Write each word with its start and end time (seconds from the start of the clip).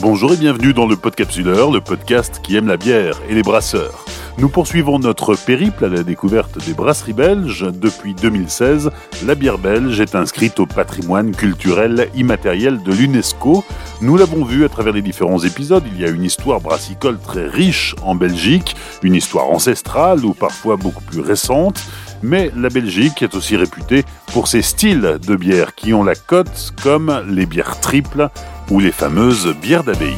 Bonjour 0.00 0.32
et 0.32 0.36
bienvenue 0.38 0.72
dans 0.72 0.86
le 0.86 0.96
Podcapsuleur, 0.96 1.70
le 1.70 1.82
podcast 1.82 2.40
qui 2.42 2.56
aime 2.56 2.66
la 2.66 2.78
bière 2.78 3.20
et 3.28 3.34
les 3.34 3.42
brasseurs. 3.42 4.06
Nous 4.38 4.48
poursuivons 4.48 4.98
notre 4.98 5.34
périple 5.34 5.84
à 5.84 5.88
la 5.88 6.02
découverte 6.02 6.56
des 6.64 6.72
brasseries 6.72 7.12
belges. 7.12 7.66
Depuis 7.70 8.14
2016, 8.14 8.90
la 9.26 9.34
bière 9.34 9.58
belge 9.58 10.00
est 10.00 10.14
inscrite 10.14 10.58
au 10.58 10.64
patrimoine 10.64 11.32
culturel 11.36 12.08
immatériel 12.14 12.82
de 12.82 12.92
l'UNESCO. 12.92 13.62
Nous 14.00 14.16
l'avons 14.16 14.42
vu 14.42 14.64
à 14.64 14.70
travers 14.70 14.94
les 14.94 15.02
différents 15.02 15.44
épisodes, 15.44 15.84
il 15.92 16.00
y 16.00 16.06
a 16.06 16.08
une 16.08 16.24
histoire 16.24 16.62
brassicole 16.62 17.18
très 17.18 17.46
riche 17.46 17.94
en 18.02 18.14
Belgique, 18.14 18.76
une 19.02 19.14
histoire 19.14 19.50
ancestrale 19.50 20.24
ou 20.24 20.32
parfois 20.32 20.76
beaucoup 20.76 21.04
plus 21.04 21.20
récente. 21.20 21.78
Mais 22.22 22.50
la 22.56 22.70
Belgique 22.70 23.22
est 23.22 23.34
aussi 23.34 23.56
réputée 23.56 24.04
pour 24.32 24.48
ses 24.48 24.62
styles 24.62 25.18
de 25.26 25.36
bière 25.36 25.74
qui 25.74 25.92
ont 25.92 26.04
la 26.04 26.14
cote 26.14 26.72
comme 26.82 27.22
les 27.28 27.44
bières 27.44 27.80
triples 27.80 28.30
ou 28.70 28.80
les 28.80 28.92
fameuses 28.92 29.54
bières 29.60 29.84
d'abbaye. 29.84 30.16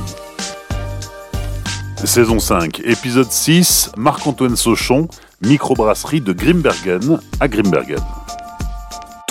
Saison 2.05 2.38
5, 2.38 2.80
épisode 2.84 3.30
6, 3.30 3.93
Marc-Antoine 3.97 4.56
Sauchon, 4.56 5.09
microbrasserie 5.41 6.20
de 6.20 6.33
Grimbergen 6.33 7.20
à 7.41 7.48
Grimbergen. 7.48 8.01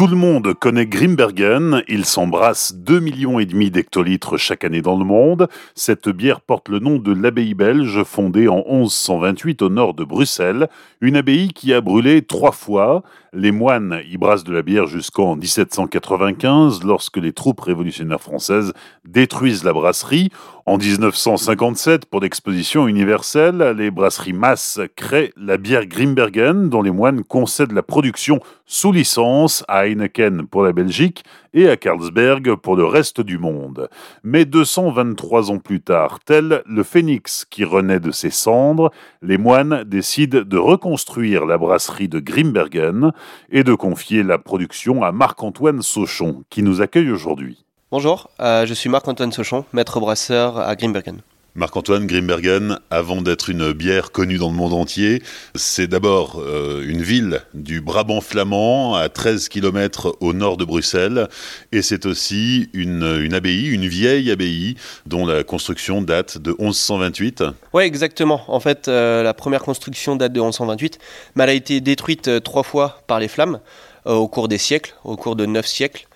Tout 0.02 0.08
le 0.08 0.16
monde 0.16 0.56
connaît 0.56 0.88
Grimbergen, 0.88 1.84
il 1.88 2.06
s'embrasse 2.06 2.74
2,5 2.74 3.00
millions 3.02 3.38
et 3.38 3.46
demi 3.46 3.70
d'hectolitres 3.70 4.36
chaque 4.36 4.64
année 4.64 4.82
dans 4.82 4.98
le 4.98 5.06
monde. 5.06 5.48
Cette 5.76 6.10
bière 6.10 6.42
porte 6.42 6.70
le 6.70 6.80
nom 6.80 6.98
de 6.98 7.14
l'abbaye 7.14 7.54
belge 7.54 8.02
fondée 8.04 8.48
en 8.48 8.64
1128 8.68 9.62
au 9.62 9.70
nord 9.70 9.94
de 9.94 10.04
Bruxelles, 10.04 10.70
une 11.02 11.18
abbaye 11.18 11.50
qui 11.50 11.72
a 11.72 11.82
brûlé 11.82 12.24
trois 12.24 12.52
fois. 12.52 13.04
Les 13.32 13.52
moines 13.52 14.02
y 14.10 14.18
brassent 14.18 14.44
de 14.44 14.52
la 14.52 14.64
bière 14.64 14.88
jusqu'en 14.88 15.36
1795 15.36 16.84
lorsque 16.84 17.18
les 17.18 17.32
troupes 17.32 17.62
révolutionnaires 17.62 18.22
françaises 18.22 18.74
détruisent 19.06 19.64
la 19.64 19.72
brasserie. 19.72 20.32
En 20.68 20.78
1957, 20.78 22.06
pour 22.06 22.22
l'exposition 22.22 22.88
universelle, 22.88 23.74
les 23.76 23.90
brasseries 23.90 24.32
Mass 24.32 24.80
créent 24.96 25.34
la 25.36 25.58
bière 25.58 25.88
Grimbergen 25.88 26.70
dont 26.70 26.84
les 26.84 26.92
moines 26.92 27.24
concèdent 27.24 27.72
la 27.72 27.82
production 27.82 28.40
sous 28.68 28.92
licence 28.92 29.64
à 29.68 29.88
Heineken 29.88 30.46
pour 30.46 30.62
la 30.62 30.72
Belgique 30.72 31.24
et 31.56 31.68
à 31.68 31.78
Carlsberg 31.78 32.54
pour 32.58 32.76
le 32.76 32.86
reste 32.86 33.22
du 33.22 33.40
monde. 33.40 33.90
Mais 34.24 34.46
223 34.46 35.50
ans 35.50 35.58
plus 35.58 35.82
tard, 35.82 36.20
tel 36.24 36.62
le 36.68 36.84
phénix 36.84 37.44
qui 37.50 37.64
renaît 37.64 38.00
de 38.00 38.12
ses 38.12 38.30
cendres, 38.30 38.92
les 39.24 39.40
moines 39.40 39.84
décident 39.84 40.42
de 40.42 40.58
reconstruire 40.60 41.48
la 41.48 41.58
brasserie 41.58 42.08
de 42.08 42.20
Grimbergen 42.20 43.14
et 43.50 43.64
de 43.64 43.74
confier 43.74 44.22
la 44.22 44.38
production 44.38 45.04
à 45.04 45.12
Marc-Antoine 45.12 45.82
Sauchon, 45.82 46.44
qui 46.52 46.62
nous 46.62 46.82
accueille 46.82 47.10
aujourd'hui. 47.10 47.66
Bonjour, 47.92 48.30
euh, 48.40 48.66
je 48.66 48.74
suis 48.74 48.88
Marc-Antoine 48.88 49.34
Sauchon, 49.34 49.66
maître 49.74 50.00
brasseur 50.00 50.58
à 50.58 50.78
Grimbergen. 50.78 51.20
Marc-Antoine 51.56 52.08
Grimbergen, 52.08 52.80
avant 52.90 53.22
d'être 53.22 53.50
une 53.50 53.74
bière 53.74 54.14
connue 54.14 54.38
dans 54.38 54.48
le 54.50 54.56
monde 54.56 54.72
entier, 54.72 55.22
c'est 55.56 55.88
d'abord 55.88 56.40
euh, 56.40 56.86
une 56.88 57.02
ville 57.02 57.42
du 57.54 57.82
Brabant 57.82 58.22
flamand, 58.22 58.96
à 58.96 59.10
13 59.10 59.50
km 59.50 60.16
au 60.22 60.32
nord 60.32 60.56
de 60.56 60.64
Bruxelles, 60.64 61.28
et 61.74 61.82
c'est 61.82 62.06
aussi 62.06 62.70
une, 62.72 63.34
abbaye, 63.34 63.68
une 63.68 63.90
vieille 63.90 64.32
abbaye, 64.32 64.78
dont 65.06 65.26
la 65.26 65.44
construction 65.44 66.02
date 66.02 66.38
de 66.38 66.56
1128. 66.60 67.44
Oui, 67.74 67.84
exactement. 67.84 68.42
En 68.48 68.62
fait, 68.62 68.88
euh, 68.88 69.22
la 69.22 69.34
première 69.34 69.64
construction 69.64 70.16
date 70.16 70.32
de 70.32 70.40
1128, 70.40 70.98
mais 71.36 71.44
elle 71.44 71.50
a 71.50 71.54
été 71.54 71.82
détruite 71.82 72.42
trois 72.42 72.64
fois 72.64 73.02
par 73.08 73.20
les 73.20 73.28
flammes 73.28 73.60
au 74.06 74.30
cours 74.30 74.48
des 74.48 74.58
siècles, 74.58 74.96
au 75.04 75.18
cours 75.18 75.36
de 75.36 75.46
neuf 75.46 75.68
siècles. 75.68 76.08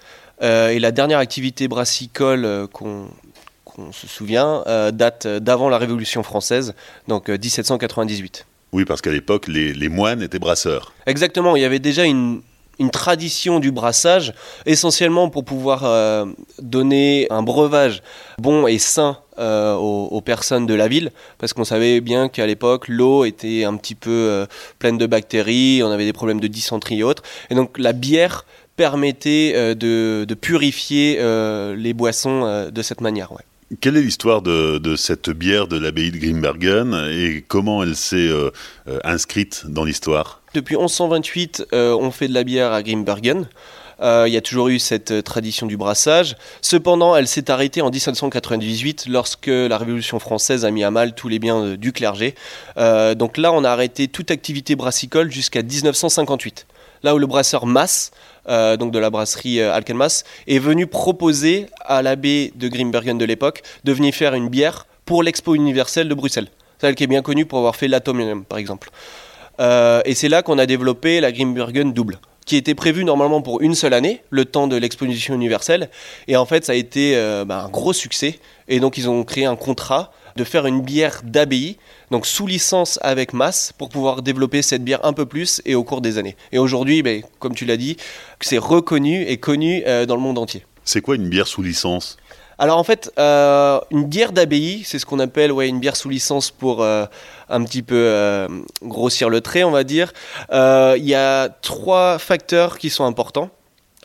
Et 0.41 0.79
la 0.79 0.91
dernière 0.91 1.19
activité 1.19 1.68
brassicole 1.68 2.68
qu'on 2.73 3.09
on 3.78 3.91
se 3.91 4.07
souvient, 4.07 4.63
euh, 4.68 4.91
date 4.91 5.28
d'avant 5.28 5.69
la 5.69 5.78
Révolution 5.78 6.23
française, 6.23 6.73
donc 7.07 7.29
1798. 7.29 8.46
Euh, 8.47 8.51
oui, 8.73 8.85
parce 8.85 9.01
qu'à 9.01 9.12
l'époque, 9.12 9.47
les, 9.47 9.90
moines 9.90 10.22
étaient 10.22 10.40
brasseurs. 10.40 10.94
Exactement, 11.06 11.56
il 11.56 11.62
y 11.62 11.66
avait 11.66 11.79
déjà 11.79 12.03
une, 12.03 12.41
tradition 12.91 13.62
du 13.62 13.72
brassage, 13.72 14.34
essentiellement 14.66 15.29
pour 15.29 15.46
pouvoir 15.46 15.85
euh, 15.85 16.25
donner 16.62 17.25
un 17.29 17.41
breuvage 17.41 18.03
bon 18.38 18.67
et 18.67 18.79
sain 18.79 19.19
aux, 19.38 20.22
personnes 20.25 20.66
de 20.66 20.73
la 20.73 20.88
ville, 20.88 21.12
parce 21.38 21.53
qu'on 21.53 21.63
savait 21.63 22.02
bien 22.02 22.28
qu'à 22.28 22.46
l'époque, 22.46 22.88
l'eau 22.88 23.23
était 23.23 23.63
un 23.63 23.75
petit 23.78 23.96
peu 23.96 24.46
pleine 24.79 24.97
de 24.97 25.06
bactéries, 25.06 25.81
on 25.84 25.91
avait 25.91 26.06
des 26.06 26.13
problèmes 26.13 26.40
de 26.40 26.47
dysenterie 26.47 27.00
et 27.00 27.03
autres, 27.03 27.23
et 27.50 27.56
donc 27.56 27.78
la 27.78 27.94
bière 27.94 28.46
permettait 28.75 29.75
de, 29.75 30.34
purifier 30.40 31.18
les 31.75 31.94
boissons 31.94 32.69
de 32.72 32.81
cette 32.81 33.02
manière. 33.02 33.31
Ouais. 33.31 33.44
Quelle 33.81 33.97
est 33.97 34.02
l'histoire 34.02 34.44
de, 34.44 34.96
cette 34.96 35.31
bière 35.31 35.68
de 35.68 35.78
l'abbaye 35.78 36.12
de 36.12 36.18
Grimbergen 36.18 36.94
et 37.12 37.44
comment 37.47 37.81
elle 37.81 37.96
s'est 37.96 38.16
euh, 38.16 38.52
euh, 38.88 39.00
inscrite 39.03 39.64
dans 39.68 39.84
l'histoire? 39.84 40.41
Depuis 40.53 40.75
1128, 40.75 41.68
euh, 41.74 41.97
on 42.00 42.12
fait 42.12 42.28
de 42.28 42.34
la 42.34 42.44
bière 42.44 42.72
à 42.72 42.84
Grimbergen. 42.84 43.47
Il 44.02 44.28
y 44.28 44.35
a 44.38 44.41
toujours 44.41 44.68
eu 44.68 44.78
cette 44.78 45.24
tradition 45.24 45.68
du 45.68 45.78
brassage. 45.78 46.35
Cependant, 46.62 47.16
elle 47.16 47.28
s'est 47.28 47.50
arrêtée 47.50 47.81
en 47.81 47.90
1798 47.90 49.06
lorsque 49.08 49.47
la 49.47 49.78
Révolution 49.78 50.19
française 50.19 50.66
a 50.66 50.72
mis 50.72 50.84
à 50.84 50.91
mal 50.91 51.16
tous 51.16 51.30
les 51.30 51.40
biens 51.40 51.75
du 51.78 51.94
clergé. 51.94 52.35
donc 52.75 53.38
là, 53.38 53.53
on 53.53 53.64
a 53.64 53.69
arrêté 53.69 54.09
toute 54.09 54.31
activité 54.31 54.75
brassicole 54.75 55.31
jusqu'à 55.31 55.64
1958. 55.64 56.68
Là 57.06 57.14
où 57.14 57.20
le 57.20 57.28
brasseur 57.28 57.68
Mass 57.68 58.10
euh, 58.50 58.78
donc 58.78 58.92
de 58.92 58.98
la 58.98 59.12
brasserie 59.12 59.60
euh, 59.60 59.72
Alkenmas, 59.72 60.24
est 60.48 60.58
venu 60.58 60.88
proposer 60.88 61.68
à 61.82 62.02
l'abbé 62.02 62.52
de 62.56 62.68
Grimbergen 62.68 63.16
de 63.16 63.26
l'époque 63.26 63.62
de 63.84 63.94
venir 63.94 64.12
faire 64.12 64.34
une 64.34 64.50
bière 64.50 64.88
pour 65.06 65.22
l'Expo 65.22 65.54
universelle 65.54 66.10
de 66.10 66.16
Bruxelles. 66.16 66.48
Celle 66.82 66.96
qui 66.96 67.04
est 67.04 67.08
bien 67.08 67.22
connue 67.22 67.46
pour 67.46 67.60
avoir 67.60 67.76
fait 67.76 67.88
l'Atomium, 67.88 68.44
par 68.44 68.58
exemple. 68.58 68.90
Euh, 69.60 70.02
et 70.06 70.16
c'est 70.16 70.30
là 70.30 70.42
qu'on 70.42 70.58
a 70.58 70.66
développé 70.66 71.20
la 71.22 71.32
Grimbergen 71.32 71.94
double 71.94 72.18
qui 72.48 72.56
était 72.56 72.76
prévue 72.76 73.06
normalement 73.06 73.44
pour 73.44 73.62
une 73.62 73.76
seule 73.76 73.94
année, 73.94 74.22
le 74.32 74.46
temps 74.46 74.68
de 74.68 74.76
l'exposition 74.76 75.36
universelle. 75.36 75.90
Et 76.28 76.38
en 76.38 76.46
fait, 76.46 76.66
ça 76.66 76.72
a 76.72 76.76
été 76.76 77.16
bah, 77.48 77.64
un 77.66 77.70
gros 77.70 77.92
succès. 77.92 78.40
Et 78.68 78.80
donc, 78.80 79.00
ils 79.00 79.10
ont 79.10 79.24
créé 79.24 79.46
un 79.46 79.56
contrat 79.56 80.12
de 80.35 80.44
faire 80.44 80.66
une 80.66 80.81
bière 80.81 81.22
d'abbaye, 81.23 81.78
donc 82.12 82.25
sous 82.25 82.46
licence 82.46 83.00
avec 83.01 83.31
masse, 83.31 83.72
pour 83.78 83.88
pouvoir 83.88 84.22
développer 84.22 84.62
cette 84.62 84.84
bière 84.84 85.00
un 85.06 85.13
peu 85.13 85.25
plus 85.25 85.62
et 85.66 85.75
au 85.75 85.84
cours 85.85 86.01
des 86.01 86.18
années. 86.18 86.35
Et 86.51 86.57
aujourd'hui, 86.57 87.01
ben, 87.03 87.22
comme 87.40 87.56
tu 87.56 87.66
l'as 87.66 87.78
dit, 87.78 87.96
c'est 88.41 88.57
reconnu 88.57 89.23
et 89.23 89.38
connu 89.38 89.84
euh, 89.88 90.06
dans 90.06 90.16
le 90.16 90.22
monde 90.22 90.38
entier. 90.38 90.66
C'est 90.84 91.00
quoi 91.00 91.16
une 91.16 91.29
bière 91.29 91.47
sous 91.47 91.62
licence? 91.62 92.18
Alors 92.57 92.78
en 92.78 92.84
fait, 92.84 93.12
euh, 93.18 93.79
une 93.91 94.06
bière 94.06 94.34
d'abbaye, 94.34 94.84
c'est 94.85 95.00
ce 95.00 95.06
qu'on 95.06 95.19
appelle 95.19 95.51
ouais, 95.53 95.69
une 95.69 95.79
bière 95.79 95.96
sous 95.96 96.09
licence 96.09 96.52
pour 96.52 96.84
euh, 96.84 97.06
un 97.50 97.63
petit 97.63 97.81
peu 97.81 98.47
grossir 98.81 99.29
le 99.29 99.41
trait, 99.41 99.63
on 99.63 99.72
va 99.72 99.84
dire. 99.84 100.13
Il 100.52 101.03
y 101.03 101.16
a 101.16 101.50
trois 101.50 102.17
facteurs 102.17 102.78
qui 102.78 102.90
sont 102.90 103.06
importants. 103.06 103.50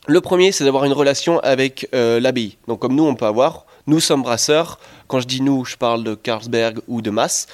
Le 0.06 0.20
premier, 0.20 0.50
c'est 0.50 0.64
d'avoir 0.64 0.84
une 0.84 0.92
relation 0.92 1.38
avec 1.40 1.88
l'abbaye. 1.92 2.56
Donc 2.66 2.80
comme 2.80 2.96
nous, 2.96 3.04
on 3.04 3.14
peut 3.14 3.26
avoir, 3.26 3.66
nous 3.86 4.00
sommes 4.00 4.22
brasseurs, 4.22 4.78
quand 5.08 5.20
je 5.20 5.26
dis 5.26 5.40
nous, 5.40 5.64
je 5.64 5.76
parle 5.76 6.04
de 6.04 6.14
Carlsberg 6.14 6.78
ou 6.88 7.02
de 7.02 7.10
Mass, 7.10 7.46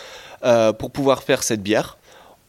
euh, 0.45 0.73
pour 0.73 0.91
pouvoir 0.91 1.23
faire 1.23 1.43
cette 1.43 1.63
bière. 1.63 1.99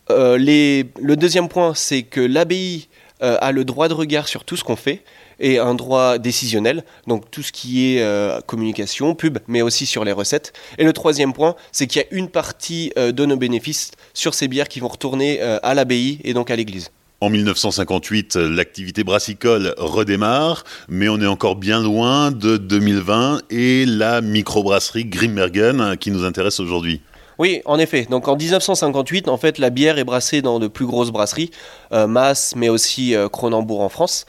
Euh, 0.09 0.37
le 0.37 1.15
deuxième 1.15 1.49
point, 1.49 1.73
c'est 1.73 2.03
que 2.03 2.21
l'abbaye 2.21 2.87
euh, 3.23 3.37
a 3.41 3.51
le 3.51 3.65
droit 3.65 3.87
de 3.87 3.93
regard 3.93 4.27
sur 4.27 4.43
tout 4.43 4.55
ce 4.55 4.63
qu'on 4.63 4.75
fait 4.75 5.03
et 5.39 5.59
un 5.59 5.75
droit 5.75 6.17
décisionnel, 6.17 6.83
donc 7.05 7.29
tout 7.29 7.43
ce 7.43 7.51
qui 7.51 7.95
est 7.95 8.45
communication, 8.47 9.13
pub, 9.13 9.37
mais 9.47 9.61
aussi 9.61 9.85
sur 9.85 10.03
les 10.03 10.11
recettes. 10.11 10.51
Et 10.79 10.83
le 10.83 10.93
troisième 10.93 11.31
point, 11.31 11.55
c'est 11.71 11.85
qu'il 11.85 12.01
y 12.01 12.05
a 12.05 12.07
une 12.09 12.27
partie 12.27 12.91
de 12.95 13.25
nos 13.25 13.37
bénéfices 13.37 13.91
sur 14.15 14.33
ces 14.33 14.47
bières 14.47 14.67
qui 14.67 14.79
vont 14.79 14.87
retourner 14.87 15.39
à 15.39 15.75
l'abbaye 15.75 16.19
et 16.23 16.33
donc 16.33 16.49
à 16.49 16.55
l'église. 16.55 16.89
En 17.19 17.31
1958, 17.31 18.35
l'activité 18.35 19.03
brassicole 19.03 19.73
redémarre, 19.79 20.63
mais 20.87 21.09
on 21.09 21.19
est 21.19 21.25
encore 21.25 21.55
bien 21.55 21.81
loin 21.81 22.29
de 22.29 22.57
2020 22.57 23.41
et 23.49 23.85
la 23.87 24.21
microbrasserie 24.21 25.05
Grimbergen 25.05 25.97
qui 25.97 26.11
nous 26.11 26.23
intéresse 26.23 26.59
aujourd'hui. 26.59 27.01
Oui, 27.39 27.61
en 27.65 27.79
effet. 27.79 28.05
Donc 28.07 28.27
en 28.27 28.35
1958, 28.35 29.29
en 29.29 29.37
fait, 29.37 29.57
la 29.57 29.71
bière 29.71 29.97
est 29.97 30.03
brassée 30.03 30.43
dans 30.43 30.59
de 30.59 30.67
plus 30.67 30.85
grosses 30.85 31.09
brasseries, 31.09 31.49
euh, 31.91 32.05
Mass, 32.05 32.53
mais 32.55 32.69
aussi 32.69 33.15
euh, 33.15 33.29
Cronenbourg 33.29 33.81
en 33.81 33.89
France. 33.89 34.27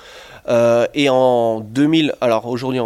Euh, 0.49 0.87
et 0.95 1.11
en 1.11 1.61
2000, 1.61 2.15
alors 2.23 2.47
aujourd'hui, 2.47 2.81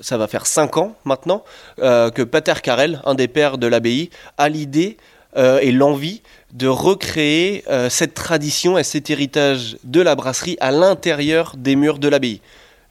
ça 0.00 0.16
va 0.16 0.28
faire 0.28 0.46
5 0.46 0.76
ans 0.76 0.94
maintenant, 1.04 1.42
que 1.78 2.22
Pater 2.22 2.60
Carrel, 2.62 3.00
un 3.04 3.14
des 3.14 3.26
pères 3.26 3.58
de 3.58 3.66
l'abbaye, 3.66 4.10
a 4.38 4.48
l'idée 4.48 4.96
et 5.36 5.72
l'envie 5.72 6.22
de 6.54 6.68
recréer 6.68 7.64
euh, 7.68 7.90
cette 7.90 8.14
tradition 8.14 8.78
et 8.78 8.84
cet 8.84 9.10
héritage 9.10 9.76
de 9.84 10.00
la 10.00 10.14
brasserie 10.14 10.56
à 10.60 10.70
l'intérieur 10.70 11.54
des 11.58 11.76
murs 11.76 11.98
de 11.98 12.08
l'abbaye. 12.08 12.40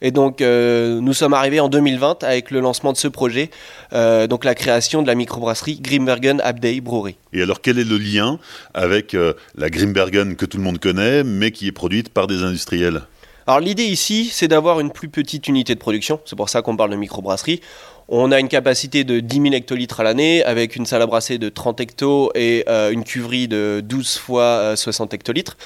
Et 0.02 0.10
donc, 0.10 0.42
euh, 0.42 1.00
nous 1.00 1.14
sommes 1.14 1.32
arrivés 1.32 1.60
en 1.60 1.70
2020 1.70 2.24
avec 2.24 2.50
le 2.50 2.60
lancement 2.60 2.92
de 2.92 2.98
ce 2.98 3.08
projet, 3.08 3.50
euh, 3.94 4.26
donc 4.26 4.44
la 4.44 4.54
création 4.54 5.00
de 5.00 5.06
la 5.06 5.14
microbrasserie 5.14 5.80
Grimbergen 5.80 6.42
Abbey 6.42 6.82
Brewery. 6.82 7.16
Et 7.32 7.40
alors, 7.40 7.62
quel 7.62 7.78
est 7.78 7.88
le 7.88 7.96
lien 7.96 8.38
avec 8.74 9.16
la 9.56 9.70
Grimbergen 9.70 10.36
que 10.36 10.44
tout 10.44 10.58
le 10.58 10.62
monde 10.62 10.78
connaît, 10.78 11.24
mais 11.24 11.52
qui 11.52 11.68
est 11.68 11.72
produite 11.72 12.10
par 12.10 12.26
des 12.26 12.42
industriels? 12.42 13.02
Alors 13.46 13.60
l'idée 13.60 13.84
ici, 13.84 14.30
c'est 14.32 14.48
d'avoir 14.48 14.80
une 14.80 14.90
plus 14.90 15.10
petite 15.10 15.48
unité 15.48 15.74
de 15.74 15.78
production. 15.78 16.18
C'est 16.24 16.36
pour 16.36 16.48
ça 16.48 16.62
qu'on 16.62 16.78
parle 16.78 16.90
de 16.90 16.96
microbrasserie. 16.96 17.60
On 18.08 18.32
a 18.32 18.38
une 18.38 18.48
capacité 18.48 19.02
de 19.02 19.20
10 19.20 19.40
000 19.40 19.54
hectolitres 19.54 20.00
à 20.00 20.02
l'année 20.02 20.44
avec 20.44 20.76
une 20.76 20.84
salle 20.84 21.00
à 21.00 21.06
brasser 21.06 21.38
de 21.38 21.48
30 21.48 21.80
hectos 21.80 22.30
et 22.34 22.64
euh, 22.68 22.90
une 22.90 23.02
cuverie 23.02 23.48
de 23.48 23.80
12 23.82 24.18
fois 24.18 24.76
60 24.76 25.12
euh, 25.12 25.16
hectolitres. 25.16 25.56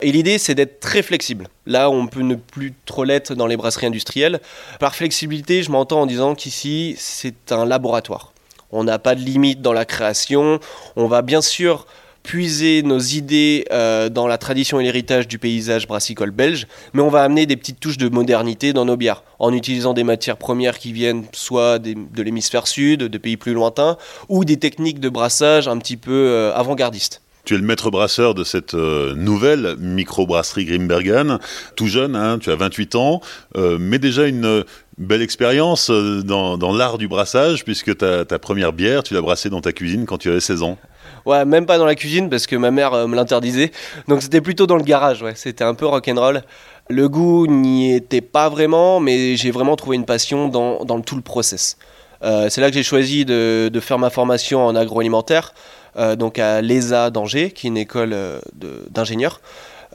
Et 0.00 0.10
l'idée, 0.10 0.38
c'est 0.38 0.54
d'être 0.54 0.80
très 0.80 1.02
flexible. 1.02 1.48
Là, 1.66 1.90
on 1.90 2.06
peut 2.06 2.22
ne 2.22 2.34
plus 2.34 2.72
trop 2.86 3.04
l'être 3.04 3.34
dans 3.34 3.46
les 3.46 3.56
brasseries 3.56 3.86
industrielles. 3.86 4.40
Par 4.80 4.94
flexibilité, 4.94 5.62
je 5.62 5.70
m'entends 5.70 6.02
en 6.02 6.06
disant 6.06 6.34
qu'ici, 6.34 6.94
c'est 6.98 7.52
un 7.52 7.66
laboratoire. 7.66 8.32
On 8.72 8.84
n'a 8.84 8.98
pas 8.98 9.14
de 9.14 9.20
limite 9.20 9.60
dans 9.60 9.74
la 9.74 9.84
création. 9.84 10.60
On 10.96 11.06
va 11.06 11.20
bien 11.20 11.42
sûr 11.42 11.86
puiser 12.22 12.82
nos 12.82 12.98
idées 12.98 13.64
euh, 13.72 14.08
dans 14.08 14.26
la 14.26 14.38
tradition 14.38 14.80
et 14.80 14.84
l'héritage 14.84 15.28
du 15.28 15.38
paysage 15.38 15.86
brassicole 15.86 16.30
belge, 16.30 16.66
mais 16.92 17.02
on 17.02 17.08
va 17.08 17.22
amener 17.22 17.46
des 17.46 17.56
petites 17.56 17.80
touches 17.80 17.98
de 17.98 18.08
modernité 18.08 18.72
dans 18.72 18.84
nos 18.84 18.96
bières, 18.96 19.22
en 19.38 19.52
utilisant 19.52 19.94
des 19.94 20.04
matières 20.04 20.36
premières 20.36 20.78
qui 20.78 20.92
viennent 20.92 21.24
soit 21.32 21.78
de 21.78 22.22
l'hémisphère 22.22 22.66
sud, 22.66 23.00
de 23.00 23.18
pays 23.18 23.36
plus 23.36 23.54
lointains, 23.54 23.96
ou 24.28 24.44
des 24.44 24.56
techniques 24.56 25.00
de 25.00 25.08
brassage 25.08 25.68
un 25.68 25.78
petit 25.78 25.96
peu 25.96 26.12
euh, 26.12 26.54
avant-gardistes. 26.54 27.22
Tu 27.44 27.54
es 27.54 27.58
le 27.58 27.64
maître 27.64 27.90
brasseur 27.90 28.34
de 28.34 28.44
cette 28.44 28.74
euh, 28.74 29.16
nouvelle 29.16 29.74
microbrasserie 29.80 30.64
Grimbergen, 30.64 31.40
tout 31.74 31.88
jeune, 31.88 32.14
hein, 32.14 32.38
tu 32.38 32.52
as 32.52 32.56
28 32.56 32.94
ans, 32.94 33.20
mais 33.56 33.98
déjà 33.98 34.28
une 34.28 34.64
belle 34.96 35.22
expérience 35.22 35.90
dans, 35.90 36.72
l'art 36.72 36.98
du 36.98 37.08
brassage, 37.08 37.64
puisque 37.64 37.96
ta, 37.96 38.24
ta 38.24 38.38
première 38.38 38.72
bière, 38.72 39.02
tu 39.02 39.14
l'as 39.14 39.22
brassée 39.22 39.50
dans 39.50 39.60
ta 39.60 39.72
cuisine 39.72 40.06
quand 40.06 40.18
tu 40.18 40.30
avais 40.30 40.38
16 40.38 40.62
ans. 40.62 40.78
Ouais, 41.26 41.44
même 41.44 41.66
pas 41.66 41.78
dans 41.78 41.86
la 41.86 41.94
cuisine 41.94 42.28
parce 42.28 42.46
que 42.46 42.56
ma 42.56 42.70
mère 42.70 42.94
euh, 42.94 43.06
me 43.06 43.16
l'interdisait. 43.16 43.70
Donc 44.08 44.22
c'était 44.22 44.40
plutôt 44.40 44.66
dans 44.66 44.76
le 44.76 44.82
garage, 44.82 45.22
ouais. 45.22 45.34
C'était 45.36 45.64
un 45.64 45.74
peu 45.74 45.86
rock'n'roll. 45.86 46.42
Le 46.88 47.08
goût 47.08 47.46
n'y 47.46 47.94
était 47.94 48.20
pas 48.20 48.48
vraiment, 48.48 49.00
mais 49.00 49.36
j'ai 49.36 49.50
vraiment 49.50 49.76
trouvé 49.76 49.96
une 49.96 50.04
passion 50.04 50.48
dans, 50.48 50.84
dans 50.84 51.00
tout 51.00 51.16
le 51.16 51.22
process. 51.22 51.76
Euh, 52.22 52.48
c'est 52.50 52.60
là 52.60 52.68
que 52.68 52.74
j'ai 52.74 52.82
choisi 52.82 53.24
de, 53.24 53.70
de, 53.72 53.80
faire 53.80 53.98
ma 53.98 54.10
formation 54.10 54.64
en 54.64 54.76
agroalimentaire, 54.76 55.54
euh, 55.96 56.14
donc 56.16 56.38
à 56.38 56.60
l'ESA 56.60 57.10
d'Angers, 57.10 57.50
qui 57.50 57.66
est 57.66 57.70
une 57.70 57.76
école 57.76 58.16
d'ingénieurs. 58.90 59.40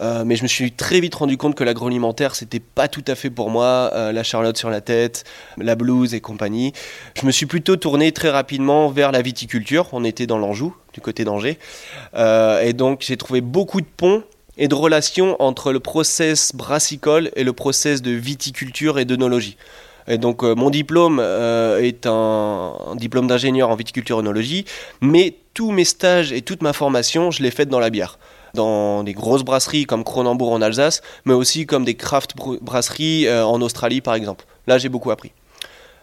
Euh, 0.01 0.23
mais 0.25 0.35
je 0.35 0.43
me 0.43 0.47
suis 0.47 0.71
très 0.71 0.99
vite 0.99 1.15
rendu 1.15 1.37
compte 1.37 1.55
que 1.55 1.63
l'agroalimentaire, 1.63 2.35
c'était 2.35 2.59
pas 2.59 2.87
tout 2.87 3.03
à 3.07 3.15
fait 3.15 3.29
pour 3.29 3.49
moi. 3.49 3.91
Euh, 3.93 4.11
la 4.11 4.23
charlotte 4.23 4.57
sur 4.57 4.69
la 4.69 4.81
tête, 4.81 5.23
la 5.57 5.75
blouse 5.75 6.13
et 6.13 6.21
compagnie. 6.21 6.73
Je 7.19 7.25
me 7.25 7.31
suis 7.31 7.45
plutôt 7.45 7.75
tourné 7.75 8.11
très 8.11 8.29
rapidement 8.29 8.89
vers 8.89 9.11
la 9.11 9.21
viticulture. 9.21 9.87
On 9.91 10.03
était 10.03 10.27
dans 10.27 10.37
l'Anjou, 10.37 10.75
du 10.93 11.01
côté 11.01 11.23
d'Angers. 11.23 11.57
Euh, 12.15 12.61
et 12.61 12.73
donc, 12.73 13.01
j'ai 13.01 13.17
trouvé 13.17 13.41
beaucoup 13.41 13.81
de 13.81 13.87
ponts 13.87 14.23
et 14.57 14.67
de 14.67 14.75
relations 14.75 15.35
entre 15.39 15.71
le 15.71 15.79
process 15.79 16.55
brassicole 16.55 17.31
et 17.35 17.43
le 17.43 17.53
process 17.53 18.01
de 18.01 18.11
viticulture 18.11 18.99
et 18.99 19.05
d'œnologie. 19.05 19.57
Et 20.09 20.17
donc 20.17 20.41
mon 20.41 20.69
diplôme 20.69 21.19
est 21.19 22.07
un, 22.07 22.11
un 22.87 22.95
diplôme 22.95 23.27
d'ingénieur 23.27 23.69
en 23.69 23.75
viticulture 23.75 24.17
et 24.17 24.19
œnologie, 24.21 24.63
mais 25.01 25.35
tous 25.53 25.71
mes 25.71 25.83
stages 25.83 26.31
et 26.31 26.41
toute 26.41 26.63
ma 26.63 26.71
formation, 26.71 27.29
je 27.29 27.43
l'ai 27.43 27.51
faite 27.51 27.67
dans 27.67 27.81
la 27.81 27.89
bière 27.89 28.17
dans 28.57 29.03
des 29.03 29.13
grosses 29.13 29.43
brasseries 29.43 29.85
comme 29.85 30.03
Cronenbourg 30.03 30.51
en 30.51 30.61
Alsace, 30.61 31.01
mais 31.23 31.33
aussi 31.33 31.65
comme 31.65 31.85
des 31.85 31.95
craft 31.95 32.35
brasseries 32.61 33.27
euh, 33.27 33.45
en 33.45 33.61
Australie 33.61 34.01
par 34.01 34.15
exemple. 34.15 34.45
Là, 34.67 34.77
j'ai 34.77 34.89
beaucoup 34.89 35.11
appris. 35.11 35.31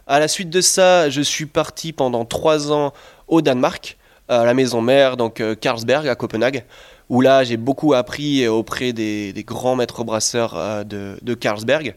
À 0.06 0.18
la 0.20 0.28
suite 0.28 0.50
de 0.50 0.60
ça, 0.60 1.10
je 1.10 1.20
suis 1.20 1.46
parti 1.46 1.92
pendant 1.92 2.24
trois 2.24 2.72
ans 2.72 2.92
au 3.28 3.42
Danemark, 3.42 3.98
à 4.28 4.44
la 4.44 4.54
maison 4.54 4.80
mère, 4.80 5.16
donc 5.16 5.40
euh, 5.40 5.54
Carlsberg 5.54 6.08
à 6.08 6.14
Copenhague, 6.14 6.64
où 7.10 7.20
là 7.20 7.44
j'ai 7.44 7.58
beaucoup 7.58 7.92
appris 7.92 8.46
auprès 8.48 8.92
des, 8.92 9.34
grands 9.46 9.76
maîtres 9.76 10.04
brasseurs 10.04 10.54
euh, 10.56 10.84
de, 10.84 11.34
Carlsberg. 11.34 11.94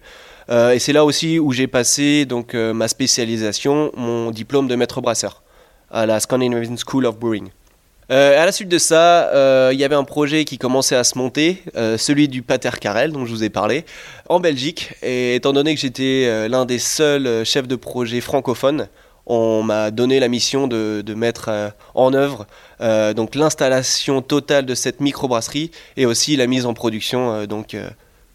et 0.49 0.79
c'est 0.79 0.93
là 0.93 1.05
aussi 1.05 1.39
où 1.39 1.51
j'ai 1.53 1.67
passé 1.67 2.25
donc 2.25 2.53
ma 2.53 2.87
spécialisation, 2.87 3.91
mon 3.95 4.31
diplôme 4.31 4.67
de 4.67 4.75
maître 4.75 5.01
brasseur 5.01 5.43
à 5.91 6.05
la 6.05 6.19
Scandinavian 6.19 6.75
School 6.77 7.05
of 7.05 7.17
Brewing. 7.17 7.49
Euh, 8.09 8.41
à 8.41 8.45
la 8.45 8.51
suite 8.51 8.69
de 8.69 8.77
ça, 8.77 9.29
euh, 9.33 9.71
il 9.73 9.79
y 9.79 9.83
avait 9.83 9.95
un 9.95 10.05
projet 10.05 10.45
qui 10.45 10.57
commençait 10.57 10.95
à 10.95 11.03
se 11.03 11.17
monter, 11.17 11.61
euh, 11.75 11.97
celui 11.97 12.29
du 12.29 12.41
Pater 12.41 12.79
Carrel, 12.79 13.11
dont 13.11 13.25
je 13.25 13.31
vous 13.31 13.43
ai 13.43 13.49
parlé, 13.49 13.85
en 14.29 14.39
Belgique. 14.39 14.93
Et 15.03 15.35
étant 15.35 15.51
donné 15.51 15.75
que 15.75 15.81
j'étais 15.81 16.47
l'un 16.47 16.65
des 16.65 16.79
seuls 16.79 17.45
chefs 17.45 17.67
de 17.67 17.75
projet 17.75 18.21
francophones, 18.21 18.87
on 19.25 19.61
m'a 19.61 19.91
donné 19.91 20.21
la 20.21 20.29
mission 20.29 20.67
de, 20.67 21.03
mettre 21.13 21.73
en 21.95 22.13
œuvre 22.13 22.47
donc 22.79 23.35
l'installation 23.35 24.21
totale 24.21 24.65
de 24.65 24.75
cette 24.75 25.01
microbrasserie 25.01 25.71
et 25.97 26.05
aussi 26.05 26.37
la 26.37 26.47
mise 26.47 26.65
en 26.65 26.73
production 26.73 27.45
donc, 27.45 27.75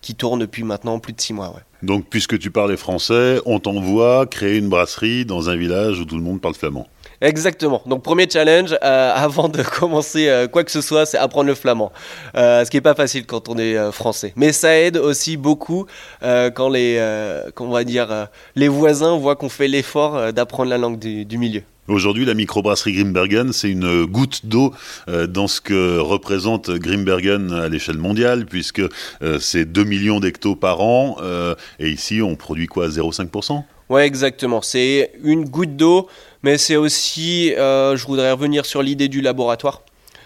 qui 0.03 0.15
tourne 0.15 0.41
depuis 0.41 0.65
maintenant 0.65 0.99
plus 0.99 1.15
de 1.15 1.21
six 1.21 1.33
mois. 1.33 1.55
Donc, 1.83 2.07
puisque 2.11 2.39
tu 2.39 2.51
parlais 2.51 2.77
français, 2.77 3.41
on 3.47 3.59
t'envoie 3.59 4.27
créer 4.27 4.59
une 4.59 4.69
brasserie 4.69 5.25
dans 5.25 5.49
un 5.49 5.57
village 5.57 5.99
où 5.99 6.05
tout 6.05 6.17
le 6.17 6.23
monde 6.23 6.41
parle 6.41 6.55
flamand. 6.55 6.87
Exactement. 7.23 7.83
Donc 7.87 8.03
premier 8.03 8.29
challenge, 8.29 8.77
euh, 8.83 9.13
avant 9.15 9.49
de 9.49 9.63
commencer 9.63 10.29
euh, 10.29 10.49
quoi 10.49 10.65
que 10.65 10.73
ce 10.73 10.81
soit, 10.81 11.07
c'est 11.07 11.19
apprendre 11.19 11.47
le 11.47 11.55
flamand. 11.55 11.93
Euh, 12.35 12.65
ce 12.65 12.71
qui 12.71 12.77
n'est 12.77 12.83
pas 12.83 12.97
facile 12.97 13.25
quand 13.27 13.49
on 13.49 13.57
est 13.59 13.93
français. 13.93 14.33
Mais 14.35 14.53
ça 14.53 14.77
aide 14.77 14.97
aussi 14.97 15.37
beaucoup 15.37 15.87
quand 16.21 16.69
les, 16.69 17.01
on 17.61 17.71
va 17.71 17.85
dire, 17.85 18.29
les 18.57 18.69
voisins 18.69 19.17
voient 19.17 19.37
qu'on 19.37 19.49
fait 19.49 19.69
l'effort 19.69 20.33
d'apprendre 20.33 20.71
la 20.71 20.79
langue 20.79 20.99
du, 20.99 21.39
milieu. 21.39 21.63
Aujourd'hui, 21.87 22.25
la 22.25 22.35
microbrasserie 22.35 22.95
Grimbergen, 22.95 23.53
c'est 23.53 23.71
une 23.71 24.05
goutte 24.05 24.47
d'eau 24.47 24.73
dans 25.07 25.47
ce 25.47 25.61
que 25.61 25.99
représente 25.99 26.71
Grimbergen 26.71 27.53
à 27.53 27.69
l'échelle 27.69 27.99
mondiale, 27.99 28.47
puisque 28.47 28.83
c'est 29.39 29.65
2 29.65 29.85
millions 29.85 30.19
d'hectos 30.19 30.57
par 30.57 30.81
an, 30.81 31.17
et 31.79 31.89
ici 31.89 32.21
on 32.21 32.35
produit 32.35 32.67
quoi? 32.67 32.89
0,5% 32.89 33.63
Ouais, 33.93 34.06
exactement. 34.06 34.62
C'est 34.62 35.12
une 35.23 35.44
goutte 35.44 35.77
d'eau 35.77 36.09
mais 36.43 36.59
c'est 36.59 36.77
aussi, 36.77 37.55
euh, 37.55 37.97
je 37.97 38.06
voudrais 38.06 38.33
revenir 38.33 38.67
sur 38.67 38.83
l'idée 38.83 39.09
du 39.09 39.21
laboratoire. 39.21 39.83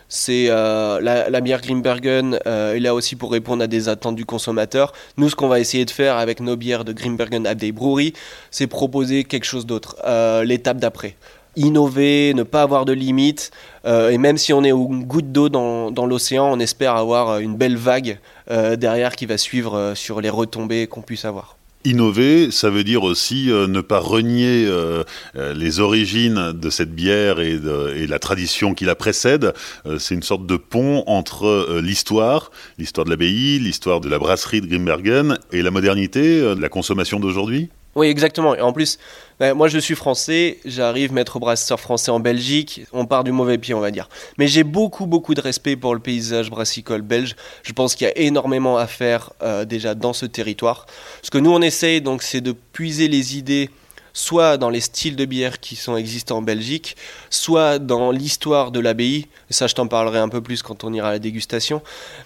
C'est 0.08 0.46
euh, 0.50 1.00
la, 1.00 1.40
bière 1.40 1.60
Grimbergen 1.60 2.38
euh, 2.46 2.74
est 2.74 2.80
là 2.80 2.94
aussi 2.94 3.16
pour 3.16 3.32
répondre 3.32 3.64
à 3.64 3.66
des 3.66 3.88
attentes 3.88 4.14
du 4.14 4.24
consommateur. 4.24 4.92
Nous, 5.16 5.28
ce 5.28 5.34
qu'on 5.34 5.48
va 5.48 5.58
essayer 5.58 5.84
de 5.84 5.90
faire 5.90 6.16
avec 6.16 6.38
nos 6.40 6.56
bières 6.56 6.84
de 6.84 6.92
Grimbergen 6.92 7.44
Abdey 7.44 7.72
Brewery, 7.72 8.12
c'est 8.52 8.68
proposer 8.68 9.24
quelque 9.24 9.44
chose 9.44 9.66
d'autre, 9.66 9.96
l'étape 10.44 10.76
d'après. 10.78 11.16
Innover, 11.56 12.34
ne 12.34 12.44
pas 12.44 12.62
avoir 12.62 12.84
de 12.84 12.92
limites, 12.92 13.50
et 13.84 14.16
même 14.16 14.38
si 14.38 14.52
on 14.52 14.62
est 14.62 14.70
une 14.70 15.04
goutte 15.04 15.32
d'eau 15.32 15.48
dans 15.48 16.06
l'océan, 16.06 16.52
on 16.52 16.60
espère 16.60 16.94
avoir 16.94 17.40
une 17.40 17.56
belle 17.56 17.76
vague 17.76 18.20
derrière 18.48 19.16
qui 19.16 19.26
va 19.26 19.38
suivre 19.38 19.94
sur 19.96 20.20
les 20.20 20.30
retombées 20.30 20.86
qu'on 20.86 21.02
puisse 21.02 21.24
avoir. 21.24 21.56
Innover, 21.86 22.50
ça 22.50 22.68
veut 22.68 22.82
dire 22.82 23.04
aussi 23.04 23.48
euh, 23.48 23.68
ne 23.68 23.80
pas 23.80 24.00
renier 24.00 24.66
euh, 24.66 25.04
euh, 25.36 25.54
les 25.54 25.78
origines 25.78 26.50
de 26.50 26.68
cette 26.68 26.92
bière 26.92 27.38
et, 27.38 27.60
la 28.08 28.18
tradition 28.18 28.74
qui 28.74 28.84
la 28.84 28.96
précède. 28.96 29.52
c'est 29.98 30.14
une 30.14 30.22
sorte 30.22 30.46
de 30.46 30.56
pont 30.56 31.04
entre 31.06 31.80
l'histoire, 31.80 32.50
l'histoire 32.78 33.04
de 33.04 33.10
l'abbaye, 33.10 33.58
l'histoire 33.58 34.00
de 34.00 34.08
la 34.08 34.18
brasserie 34.18 34.60
de 34.60 34.66
Grimbergen 34.66 35.38
et 35.52 35.62
la 35.62 35.70
modernité, 35.70 36.40
de 36.40 36.60
la 36.60 36.68
consommation 36.68 37.20
d'aujourd'hui. 37.20 37.70
Oui, 37.96 38.08
exactement. 38.08 38.54
Et 38.54 38.60
en 38.60 38.74
plus, 38.74 38.98
ben, 39.40 39.54
moi 39.54 39.68
je 39.68 39.78
suis 39.78 39.94
français, 39.94 40.58
j'arrive 40.66 41.14
maître 41.14 41.38
brasseur 41.38 41.80
français 41.80 42.10
en 42.10 42.20
Belgique, 42.20 42.82
on 42.92 43.06
part 43.06 43.24
du 43.24 43.32
mauvais 43.32 43.56
pied, 43.56 43.72
on 43.72 43.80
va 43.80 43.90
dire. 43.90 44.10
Mais 44.36 44.48
j'ai 44.48 44.64
beaucoup, 44.64 45.06
beaucoup 45.06 45.32
de 45.32 45.40
respect 45.40 45.76
pour 45.76 45.94
le 45.94 46.00
paysage 46.00 46.50
brassicole 46.50 47.00
belge. 47.00 47.36
Je 47.62 47.72
pense 47.72 47.94
qu'il 47.94 48.06
y 48.06 48.10
a 48.10 48.18
énormément 48.18 48.76
à 48.76 48.86
faire 48.86 49.32
euh, 49.42 49.64
déjà 49.64 49.94
dans 49.94 50.12
ce 50.12 50.26
territoire. 50.26 50.84
Ce 51.22 51.30
que 51.30 51.38
nous 51.38 51.50
on 51.50 51.62
essaye, 51.62 52.02
donc, 52.02 52.22
c'est 52.22 52.42
de 52.42 52.52
puiser 52.52 53.08
les 53.08 53.38
idées 53.38 53.70
soit 54.16 54.56
dans 54.56 54.70
les 54.70 54.80
styles 54.80 55.14
de 55.14 55.26
bière 55.26 55.60
qui 55.60 55.76
sont 55.76 55.94
existants 55.94 56.38
en 56.38 56.42
Belgique, 56.42 56.96
soit 57.28 57.78
dans 57.78 58.10
l'histoire 58.10 58.70
de 58.70 58.80
l'abbaye. 58.80 59.26
Ça, 59.50 59.66
je 59.66 59.74
t'en 59.74 59.86
parlerai 59.88 60.18
un 60.18 60.30
peu 60.30 60.40
plus 60.40 60.62
quand 60.62 60.84
on 60.84 60.92
ira 60.94 61.08
à 61.08 61.12
la 61.12 61.18
dégustation. 61.18 61.82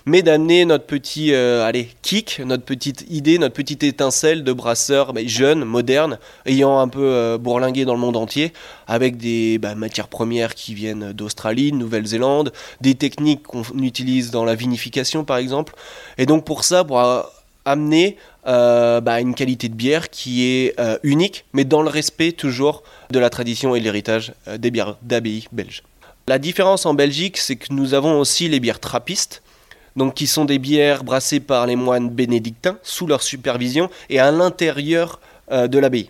Mais 0.07 0.23
d'amener 0.23 0.65
notre 0.65 0.87
petit, 0.87 1.35
euh, 1.35 1.67
allez, 1.67 1.89
kick, 2.03 2.41
notre 2.47 2.65
petite 2.65 3.05
idée, 3.11 3.39
notre 3.39 3.57
petite 3.57 3.83
étincelle 3.83 4.45
de 4.45 4.53
brasseur 4.53 5.13
mais 5.13 5.27
jeune, 5.27 5.65
moderne, 5.65 6.21
ayant 6.47 6.79
un 6.79 6.87
peu 6.87 7.03
euh, 7.03 7.39
bourlingué 7.39 7.85
dans 7.85 7.95
le 7.95 8.01
monde 8.01 8.17
entier, 8.17 8.53
avec 8.87 9.17
des 9.17 9.59
bah, 9.59 9.75
matières 9.75 10.09
premières 10.09 10.55
qui 10.55 10.75
viennent 10.75 11.13
d'Australie, 11.13 11.73
de 11.73 11.77
Nouvelle-Zélande, 11.77 12.53
des 12.81 12.95
techniques 12.95 13.43
qu'on 13.43 13.65
utilise 13.83 14.31
dans 14.31 14.45
la 14.45 14.55
vinification, 14.55 15.25
par 15.25 15.39
exemple. 15.39 15.75
Et 16.19 16.27
donc 16.27 16.45
pour 16.45 16.63
ça, 16.63 16.85
pour 16.85 17.01
amener 17.71 18.17
euh, 18.47 19.01
bah, 19.01 19.21
une 19.21 19.35
qualité 19.35 19.69
de 19.69 19.75
bière 19.75 20.09
qui 20.11 20.47
est 20.47 20.79
euh, 20.81 20.99
unique, 21.03 21.45
mais 21.53 21.65
dans 21.65 21.83
le 21.83 21.91
respect 21.91 22.33
toujours 22.33 22.83
de 23.11 23.19
la 23.19 23.29
tradition 23.29 23.75
et 23.75 23.81
l'héritage 23.81 24.33
euh, 24.49 24.57
des 24.57 24.71
bières 24.71 24.97
d'abbaye 25.03 25.47
belges. 25.53 25.83
La 26.27 26.39
différence 26.39 26.87
en 26.87 26.95
Belgique, 26.95 27.37
c'est 27.37 27.57
que 27.57 27.73
nous 27.73 27.93
avons 27.93 28.19
aussi 28.19 28.49
les 28.49 28.61
bières 28.61 28.81
trappistes, 28.81 29.43
donc 29.97 30.15
qui 30.15 30.27
sont 30.27 30.45
des 30.45 30.59
bières 30.59 31.05
brassées 31.05 31.41
par 31.41 31.67
les 31.67 31.77
moines 31.77 32.09
bénédictins 32.09 32.79
sous 32.83 33.07
leur 33.07 33.23
supervision 33.23 33.91
et 34.09 34.21
à 34.21 34.31
l'intérieur 34.31 35.21
de 35.51 35.79
l'abbaye. 35.81 36.09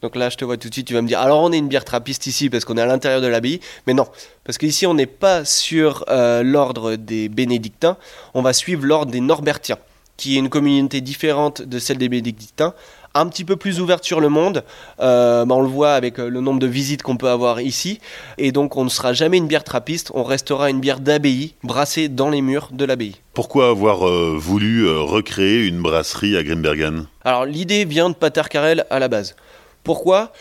Donc 0.00 0.14
là, 0.14 0.30
je 0.30 0.36
te 0.36 0.44
vois 0.44 0.56
tout 0.56 0.68
de 0.68 0.72
suite, 0.72 0.86
tu 0.86 0.94
vas 0.94 1.02
me 1.02 1.08
dire, 1.08 1.18
alors 1.18 1.42
on 1.42 1.50
est 1.50 1.58
une 1.58 1.66
bière 1.66 1.84
trappiste 1.84 2.28
ici 2.28 2.48
parce 2.48 2.64
qu'on 2.64 2.76
est 2.76 2.80
à 2.80 2.86
l'intérieur 2.86 3.20
de 3.20 3.26
l'abbaye, 3.26 3.58
mais 3.88 3.94
non, 3.94 4.06
parce 4.44 4.58
qu'ici 4.58 4.86
on 4.86 4.94
n'est 4.94 5.06
pas 5.06 5.44
sur 5.44 6.04
l'ordre 6.08 6.94
des 6.94 7.28
bénédictins, 7.28 7.96
on 8.34 8.42
va 8.42 8.52
suivre 8.52 8.86
l'ordre 8.86 9.10
des 9.10 9.20
norbertiens 9.20 9.78
qui 10.16 10.36
est 10.36 10.38
une 10.38 10.48
communauté 10.48 11.00
différente 11.00 11.62
de 11.62 11.78
celle 11.78 11.98
des 11.98 12.08
bénédictins, 12.08 12.74
un 13.16 13.26
petit 13.28 13.44
peu 13.44 13.56
plus 13.56 13.80
ouverte 13.80 14.04
sur 14.04 14.20
le 14.20 14.28
monde. 14.28 14.62
Euh, 15.00 15.44
bah, 15.44 15.54
on 15.54 15.62
le 15.62 15.68
voit 15.68 15.94
avec 15.94 16.18
euh, 16.18 16.28
le 16.28 16.40
nombre 16.40 16.60
de 16.60 16.66
visites 16.66 17.02
qu'on 17.02 17.16
peut 17.16 17.28
avoir 17.28 17.60
ici. 17.60 17.98
Et 18.38 18.52
donc 18.52 18.76
on 18.76 18.84
ne 18.84 18.88
sera 18.90 19.12
jamais 19.12 19.38
une 19.38 19.46
bière 19.46 19.64
trappiste, 19.64 20.10
on 20.14 20.22
restera 20.22 20.70
une 20.70 20.80
bière 20.80 21.00
d'abbaye, 21.00 21.54
brassée 21.62 22.08
dans 22.08 22.28
les 22.28 22.42
murs 22.42 22.68
de 22.72 22.84
l'abbaye. 22.84 23.16
Pourquoi 23.32 23.68
avoir 23.70 24.06
euh, 24.06 24.36
voulu 24.38 24.88
recréer 24.88 25.66
une 25.66 25.80
brasserie 25.80 26.36
à 26.36 26.42
Grimbergen 26.42 27.06
Alors 27.24 27.46
l'idée 27.46 27.84
vient 27.84 28.10
de 28.10 28.14
Pater 28.14 28.48
Carrel 28.50 28.86
à 28.90 28.98
la 28.98 29.08
base. 29.08 29.34
Pourquoi? 29.82 30.32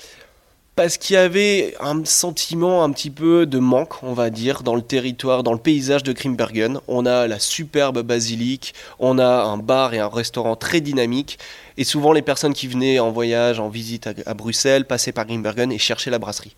Parce 0.76 0.98
qu'il 0.98 1.14
y 1.14 1.18
avait 1.18 1.74
un 1.80 2.04
sentiment 2.04 2.84
un 2.84 2.92
petit 2.92 3.10
peu 3.10 3.46
de 3.46 3.60
manque, 3.60 4.04
on 4.04 4.14
va 4.14 4.30
dire, 4.30 4.62
dans 4.62 4.76
le 4.76 4.82
territoire, 4.82 5.42
dans 5.42 5.54
le 5.54 5.60
paysage 5.60 6.04
de 6.04 6.12
Grimbergen. 6.12 6.80
On 6.90 7.06
a 7.06 7.28
la 7.28 7.40
superbe 7.40 8.02
basilique, 8.02 8.74
on 9.00 9.18
a 9.18 9.44
un 9.44 9.58
bar 9.58 9.94
et 9.94 10.00
un 10.00 10.10
restaurant 10.10 10.58
très 10.58 10.82
dynamique, 10.82 11.40
et 11.78 11.86
souvent 11.86 12.12
les 12.12 12.22
personnes 12.22 12.54
qui 12.54 12.68
venaient 12.68 13.00
en 13.00 13.12
voyage, 13.12 13.60
en 13.60 13.70
visite 13.70 14.10
à, 14.26 14.34
Bruxelles, 14.34 14.86
passaient 14.86 15.14
par 15.14 15.26
Grimbergen 15.26 15.72
et 15.72 15.78
cherchaient 15.78 16.12
la 16.12 16.20
brasserie. 16.20 16.56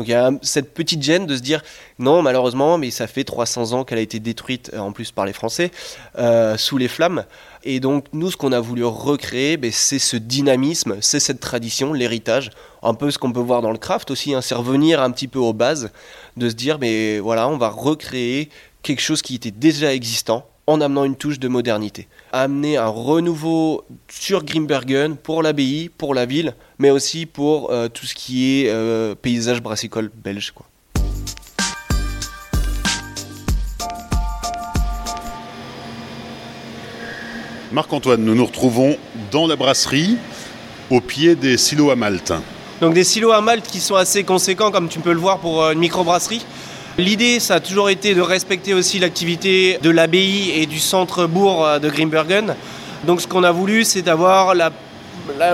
Donc 0.00 0.08
il 0.08 0.12
y 0.12 0.14
a 0.14 0.30
cette 0.40 0.72
petite 0.72 1.02
gêne 1.02 1.26
de 1.26 1.36
se 1.36 1.42
dire 1.42 1.60
non 1.98 2.22
malheureusement 2.22 2.78
mais 2.78 2.90
ça 2.90 3.06
fait 3.06 3.22
300 3.22 3.74
ans 3.74 3.84
qu'elle 3.84 3.98
a 3.98 4.00
été 4.00 4.18
détruite 4.18 4.70
euh, 4.72 4.78
en 4.78 4.92
plus 4.92 5.10
par 5.10 5.26
les 5.26 5.34
Français 5.34 5.70
euh, 6.18 6.56
sous 6.56 6.78
les 6.78 6.88
flammes. 6.88 7.26
Et 7.64 7.80
donc 7.80 8.06
nous 8.14 8.30
ce 8.30 8.38
qu'on 8.38 8.52
a 8.52 8.60
voulu 8.60 8.82
recréer 8.82 9.58
ben, 9.58 9.70
c'est 9.70 9.98
ce 9.98 10.16
dynamisme, 10.16 10.96
c'est 11.02 11.20
cette 11.20 11.40
tradition, 11.40 11.92
l'héritage, 11.92 12.48
un 12.82 12.94
peu 12.94 13.10
ce 13.10 13.18
qu'on 13.18 13.30
peut 13.30 13.40
voir 13.40 13.60
dans 13.60 13.72
le 13.72 13.76
craft 13.76 14.10
aussi, 14.10 14.32
hein, 14.32 14.40
c'est 14.40 14.54
revenir 14.54 15.02
un 15.02 15.10
petit 15.10 15.28
peu 15.28 15.38
aux 15.38 15.52
bases, 15.52 15.90
de 16.38 16.48
se 16.48 16.54
dire 16.54 16.78
mais 16.78 17.18
voilà 17.18 17.46
on 17.50 17.58
va 17.58 17.68
recréer 17.68 18.48
quelque 18.82 19.02
chose 19.02 19.20
qui 19.20 19.34
était 19.34 19.50
déjà 19.50 19.92
existant 19.92 20.46
en 20.70 20.80
amenant 20.80 21.04
une 21.04 21.16
touche 21.16 21.40
de 21.40 21.48
modernité. 21.48 22.06
Amener 22.32 22.76
un 22.76 22.86
renouveau 22.86 23.84
sur 24.08 24.44
Grimbergen 24.44 25.16
pour 25.16 25.42
l'abbaye, 25.42 25.88
pour 25.88 26.14
la 26.14 26.26
ville, 26.26 26.54
mais 26.78 26.90
aussi 26.90 27.26
pour 27.26 27.72
euh, 27.72 27.88
tout 27.88 28.06
ce 28.06 28.14
qui 28.14 28.62
est 28.62 28.68
euh, 28.68 29.16
paysage 29.16 29.60
brassicole 29.60 30.12
belge. 30.14 30.52
Quoi. 30.52 30.66
Marc-Antoine, 37.72 38.22
nous 38.22 38.34
nous 38.36 38.46
retrouvons 38.46 38.96
dans 39.32 39.48
la 39.48 39.56
brasserie, 39.56 40.16
au 40.88 41.00
pied 41.00 41.34
des 41.34 41.56
silos 41.56 41.90
à 41.90 41.96
malt. 41.96 42.32
Donc 42.80 42.94
des 42.94 43.04
silos 43.04 43.32
à 43.32 43.40
malt 43.40 43.66
qui 43.66 43.80
sont 43.80 43.96
assez 43.96 44.22
conséquents, 44.22 44.70
comme 44.70 44.88
tu 44.88 45.00
peux 45.00 45.12
le 45.12 45.18
voir 45.18 45.38
pour 45.40 45.64
euh, 45.64 45.72
une 45.72 45.80
microbrasserie. 45.80 46.44
L'idée, 47.00 47.40
ça 47.40 47.54
a 47.54 47.60
toujours 47.60 47.88
été 47.88 48.14
de 48.14 48.20
respecter 48.20 48.74
aussi 48.74 48.98
l'activité 48.98 49.78
de 49.82 49.88
l'abbaye 49.88 50.50
et 50.50 50.66
du 50.66 50.78
centre-bourg 50.78 51.64
euh, 51.64 51.78
de 51.78 51.88
Grimbergen. 51.88 52.54
Donc 53.04 53.22
ce 53.22 53.26
qu'on 53.26 53.42
a 53.42 53.52
voulu, 53.52 53.84
c'est 53.84 54.02
d'avoir 54.02 54.54
la, 54.54 54.70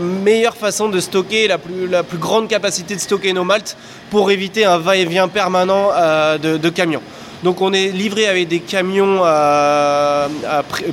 meilleure 0.00 0.56
façon 0.56 0.88
de 0.88 0.98
stocker, 0.98 1.46
la 1.46 1.58
plus, 1.58 2.18
grande 2.18 2.48
capacité 2.48 2.96
de 2.96 3.00
stocker 3.00 3.32
nos 3.32 3.44
maltes 3.44 3.76
pour 4.10 4.32
éviter 4.32 4.64
un 4.64 4.78
va-et-vient 4.78 5.28
permanent 5.28 5.90
euh, 5.94 6.36
de, 6.36 6.68
camions. 6.68 7.02
Donc 7.44 7.60
on 7.60 7.72
est 7.72 7.88
livré 7.92 8.26
avec 8.26 8.48
des 8.48 8.58
camions 8.58 9.20
euh, 9.24 10.26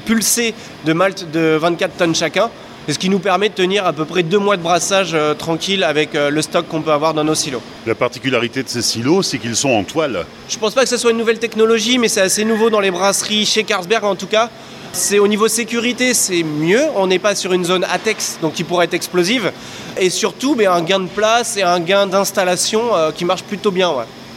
pulsés 0.05 0.53
de 0.85 0.93
maltes 0.93 1.31
de 1.31 1.57
24 1.59 1.97
tonnes 1.97 2.15
chacun 2.15 2.51
ce 2.91 2.99
qui 2.99 3.09
nous 3.09 3.19
permet 3.19 3.47
de 3.47 3.53
tenir 3.53 3.85
à 3.85 3.93
peu 3.93 4.03
près 4.03 4.23
deux 4.23 4.39
mois 4.39 4.57
de 4.57 4.61
brassage 4.61 5.11
euh, 5.13 5.33
tranquille 5.33 5.85
avec 5.85 6.15
euh, 6.15 6.29
le 6.29 6.41
stock 6.41 6.67
qu'on 6.67 6.81
peut 6.81 6.91
avoir 6.91 7.13
dans 7.13 7.23
nos 7.23 7.35
silos. 7.35 7.61
La 7.87 7.95
particularité 7.95 8.61
de 8.61 8.67
ces 8.67 8.81
silos, 8.81 9.23
c'est 9.23 9.37
qu'ils 9.37 9.55
sont 9.55 9.69
en 9.69 9.83
toile. 9.83 10.25
Je 10.49 10.57
pense 10.57 10.73
pas 10.73 10.83
que 10.83 10.89
ce 10.89 10.97
soit 10.97 11.11
une 11.11 11.17
nouvelle 11.17 11.39
technologie, 11.39 11.97
mais 11.97 12.09
c'est 12.09 12.21
assez 12.21 12.43
nouveau 12.43 12.69
dans 12.69 12.81
les 12.81 12.91
brasseries 12.91 13.45
chez 13.45 13.63
Carlsberg 13.63 14.03
en 14.03 14.15
tout 14.15 14.27
cas. 14.27 14.49
C'est 14.91 15.17
au 15.17 15.27
niveau 15.29 15.47
sécurité, 15.47 16.13
c'est 16.13 16.43
mieux. 16.43 16.83
On 16.95 17.07
n'est 17.07 17.19
pas 17.19 17.35
sur 17.35 17.53
une 17.53 17.63
zone 17.63 17.85
ATEX, 17.89 18.39
donc 18.41 18.53
qui 18.53 18.65
pourrait 18.65 18.85
être 18.85 18.93
explosive. 18.93 19.51
Et 19.97 20.09
surtout, 20.09 20.53
ben, 20.53 20.69
un 20.69 20.81
gain 20.81 20.99
de 20.99 21.07
place 21.07 21.55
et 21.55 21.63
un 21.63 21.79
gain 21.79 22.05
d'installation 22.05 22.93
euh, 22.93 23.11
qui 23.11 23.23
marche 23.23 23.43
plutôt 23.43 23.71
bien. 23.71 23.91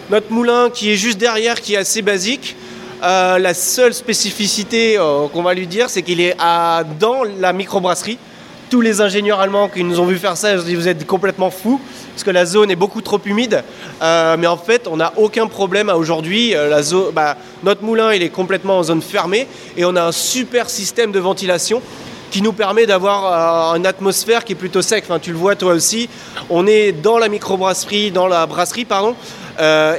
Notre 0.09 0.33
moulin 0.33 0.71
qui 0.73 0.93
est 0.93 0.97
juste 0.97 1.19
derrière, 1.19 1.61
qui 1.61 1.75
est 1.75 1.79
assez 1.79 2.01
basique. 2.01 2.55
la 3.03 3.55
seule 3.55 3.93
spécificité 3.93 4.97
qu'on 5.33 5.43
va 5.43 5.53
lui 5.53 5.67
dire, 5.67 5.91
c'est 5.91 6.03
qu'il 6.03 6.21
est 6.21 6.37
à, 6.39 6.85
dans 6.99 7.25
la 7.25 7.53
microbrasserie 7.53 8.19
tous 8.69 8.81
les 8.81 9.01
ingénieurs 9.01 9.41
allemands 9.41 9.69
qui 9.69 9.85
nous 9.85 10.01
ont 10.01 10.07
vu 10.07 10.17
faire 10.17 10.37
ça, 10.37 10.53
ils 10.53 10.61
ont 10.61 10.65
dit 10.65 10.75
vous 10.75 10.89
êtes 10.89 11.07
complètement 11.07 11.51
fous 11.51 11.81
parce 12.17 12.25
que 12.25 12.31
la 12.31 12.47
zone 12.47 12.71
est 12.71 12.77
beaucoup 12.77 13.03
trop 13.03 13.21
humide. 13.25 13.63
Euh, 14.03 14.37
mais 14.39 14.47
en 14.47 14.57
fait, 14.57 14.89
on 14.89 14.97
n'a 14.97 15.13
aucun 15.17 15.47
problème 15.47 15.91
aujourd'hui. 15.91 16.55
Euh, 16.57 16.81
bah, 17.13 17.37
notre 17.63 17.83
moulin, 17.83 18.13
il 18.13 18.23
est 18.23 18.31
complètement 18.31 18.79
en 18.79 18.83
zone 18.83 19.03
fermée 19.03 19.47
et 19.77 19.85
on 19.85 19.95
a 19.97 20.03
un 20.03 20.13
super 20.13 20.71
système 20.71 21.13
de 21.13 21.19
ventilation 21.19 21.83
qui 22.31 22.43
nous 22.43 22.53
permet 22.53 22.87
d'avoir 22.87 23.73
euh, 23.73 23.77
une 23.77 23.87
atmosphère 23.87 24.45
qui 24.45 24.53
est 24.53 24.57
plutôt 24.57 24.83
sec. 24.83 25.05
Enfin, 25.07 25.19
tu 25.19 25.31
le 25.31 25.37
vois 25.37 25.57
toi 25.57 25.75
aussi. 25.75 26.09
On 26.49 26.67
est 26.67 26.93
dans 26.93 27.19
la 27.19 27.29
microbrasserie, 27.29 28.11
dans 28.11 28.27
la 28.27 28.47
brasserie, 28.47 28.85
pardon, 28.85 29.15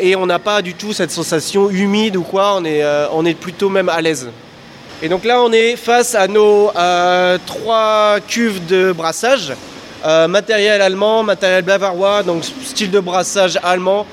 et 0.01 0.15
on 0.15 0.25
n'a 0.25 0.39
pas 0.39 0.61
du 0.61 0.73
tout 0.73 0.93
cette 0.93 1.11
sensation 1.11 1.69
humide 1.69 2.15
ou 2.15 2.23
quoi. 2.23 2.61
On 3.13 3.25
est 3.25 3.33
plutôt 3.33 3.69
même 3.69 3.89
à 3.89 4.01
l'aise. 4.01 4.29
Et 5.03 5.09
donc 5.09 5.25
là, 5.25 5.43
on 5.43 5.51
est 5.51 5.75
face 5.75 6.15
à 6.15 6.27
nos 6.27 6.71
euh, 6.75 7.37
trois 7.45 8.17
cuves 8.27 8.65
de 8.65 8.91
brassage. 8.91 9.53
Euh, 10.03 10.27
matériel 10.27 10.81
allemand, 10.81 11.21
matériel 11.21 11.63
bavarois, 11.63 12.23
donc 12.23 12.43
style 12.43 12.89
de 12.89 12.99
brassage 12.99 13.59
allemand. 13.61 14.07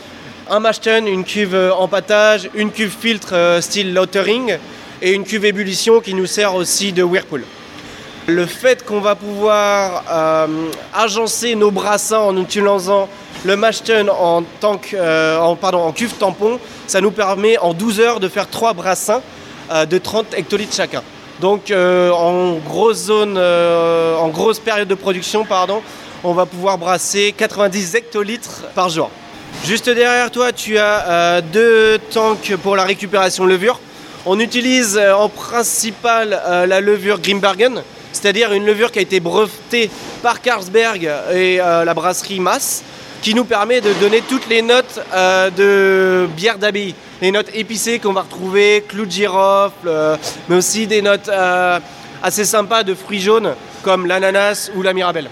Un 0.50 0.60
Mashten, 0.60 1.06
une 1.08 1.24
cuve 1.24 1.72
empâtage, 1.78 2.50
une 2.54 2.70
cuve 2.70 2.94
filtre 3.00 3.32
euh, 3.32 3.62
style 3.62 3.94
Lottering 3.94 4.58
et 5.00 5.12
une 5.12 5.24
cuve 5.24 5.46
ébullition 5.46 6.00
qui 6.00 6.12
nous 6.12 6.26
sert 6.26 6.54
aussi 6.54 6.92
de 6.92 7.02
Whirlpool. 7.02 7.44
Le 8.26 8.44
fait 8.44 8.84
qu'on 8.84 9.00
va 9.00 9.14
pouvoir 9.14 10.04
agencer 10.94 11.54
nos 11.56 11.70
brassins 11.70 12.20
en 12.20 12.36
utilisant 12.38 13.06
le 13.44 13.54
Mashten 13.54 14.08
en, 14.08 14.42
pardon, 15.60 15.80
en 15.80 15.92
cuve 15.92 16.14
tampon, 16.14 16.58
ça 16.86 17.02
nous 17.02 17.10
permet 17.10 17.58
en 17.58 17.74
12 17.74 18.00
heures 18.00 18.20
de 18.20 18.28
faire 18.28 18.48
trois 18.48 18.72
brassins 18.72 19.20
euh, 19.20 19.20
de 19.70 19.98
30 19.98 20.34
hectolitres 20.34 20.74
chacun. 20.74 21.02
Donc 21.40 21.70
euh, 21.70 22.10
en 22.10 22.54
grosse 22.58 23.06
zone, 23.06 23.34
euh, 23.36 24.16
en 24.16 24.28
grosse 24.28 24.60
période 24.60 24.88
de 24.88 24.94
production, 24.94 25.44
pardon, 25.44 25.82
on 26.22 26.32
va 26.32 26.46
pouvoir 26.46 26.78
brasser 26.78 27.34
90 27.36 27.94
hectolitres 27.96 28.62
par 28.74 28.88
jour. 28.88 29.10
Juste 29.64 29.88
derrière 29.88 30.30
toi, 30.30 30.52
tu 30.52 30.78
as 30.78 31.40
deux 31.40 31.98
tanks 32.10 32.54
pour 32.62 32.76
la 32.76 32.84
récupération 32.84 33.44
levure. 33.44 33.80
On 34.26 34.40
utilise 34.40 34.98
en 34.98 35.28
principal 35.28 36.40
la 36.66 36.80
levure 36.80 37.20
Grimbergen, 37.20 37.82
c'est-à-dire 38.12 38.52
une 38.52 38.66
levure 38.66 38.90
qui 38.90 38.98
a 38.98 39.02
été 39.02 39.20
brevetée 39.20 39.90
par 40.22 40.40
Carlsberg 40.40 41.08
et 41.32 41.58
la 41.58 41.94
brasserie 41.94 42.40
Mass, 42.40 42.82
qui 43.24 43.34
nous 43.34 43.44
permet 43.44 43.80
de 43.80 43.92
donner 43.94 44.20
toutes 44.20 44.48
les 44.48 44.62
notes 44.62 45.00
de 45.56 46.28
bière 46.36 46.58
d'abbaye 46.58 46.94
les 47.24 47.30
notes 47.30 47.48
épicées 47.54 47.98
qu'on 47.98 48.12
va 48.12 48.20
retrouver, 48.20 48.84
clou 48.86 49.06
de 49.06 49.10
girofle, 49.10 49.86
euh, 49.86 50.16
mais 50.48 50.56
aussi 50.56 50.86
des 50.86 51.00
notes 51.00 51.30
euh, 51.30 51.80
assez 52.22 52.44
sympas 52.44 52.82
de 52.82 52.94
fruits 52.94 53.22
jaunes 53.22 53.54
comme 53.82 54.06
l'ananas 54.06 54.70
ou 54.74 54.82
la 54.82 54.92
mirabelle. 54.92 55.30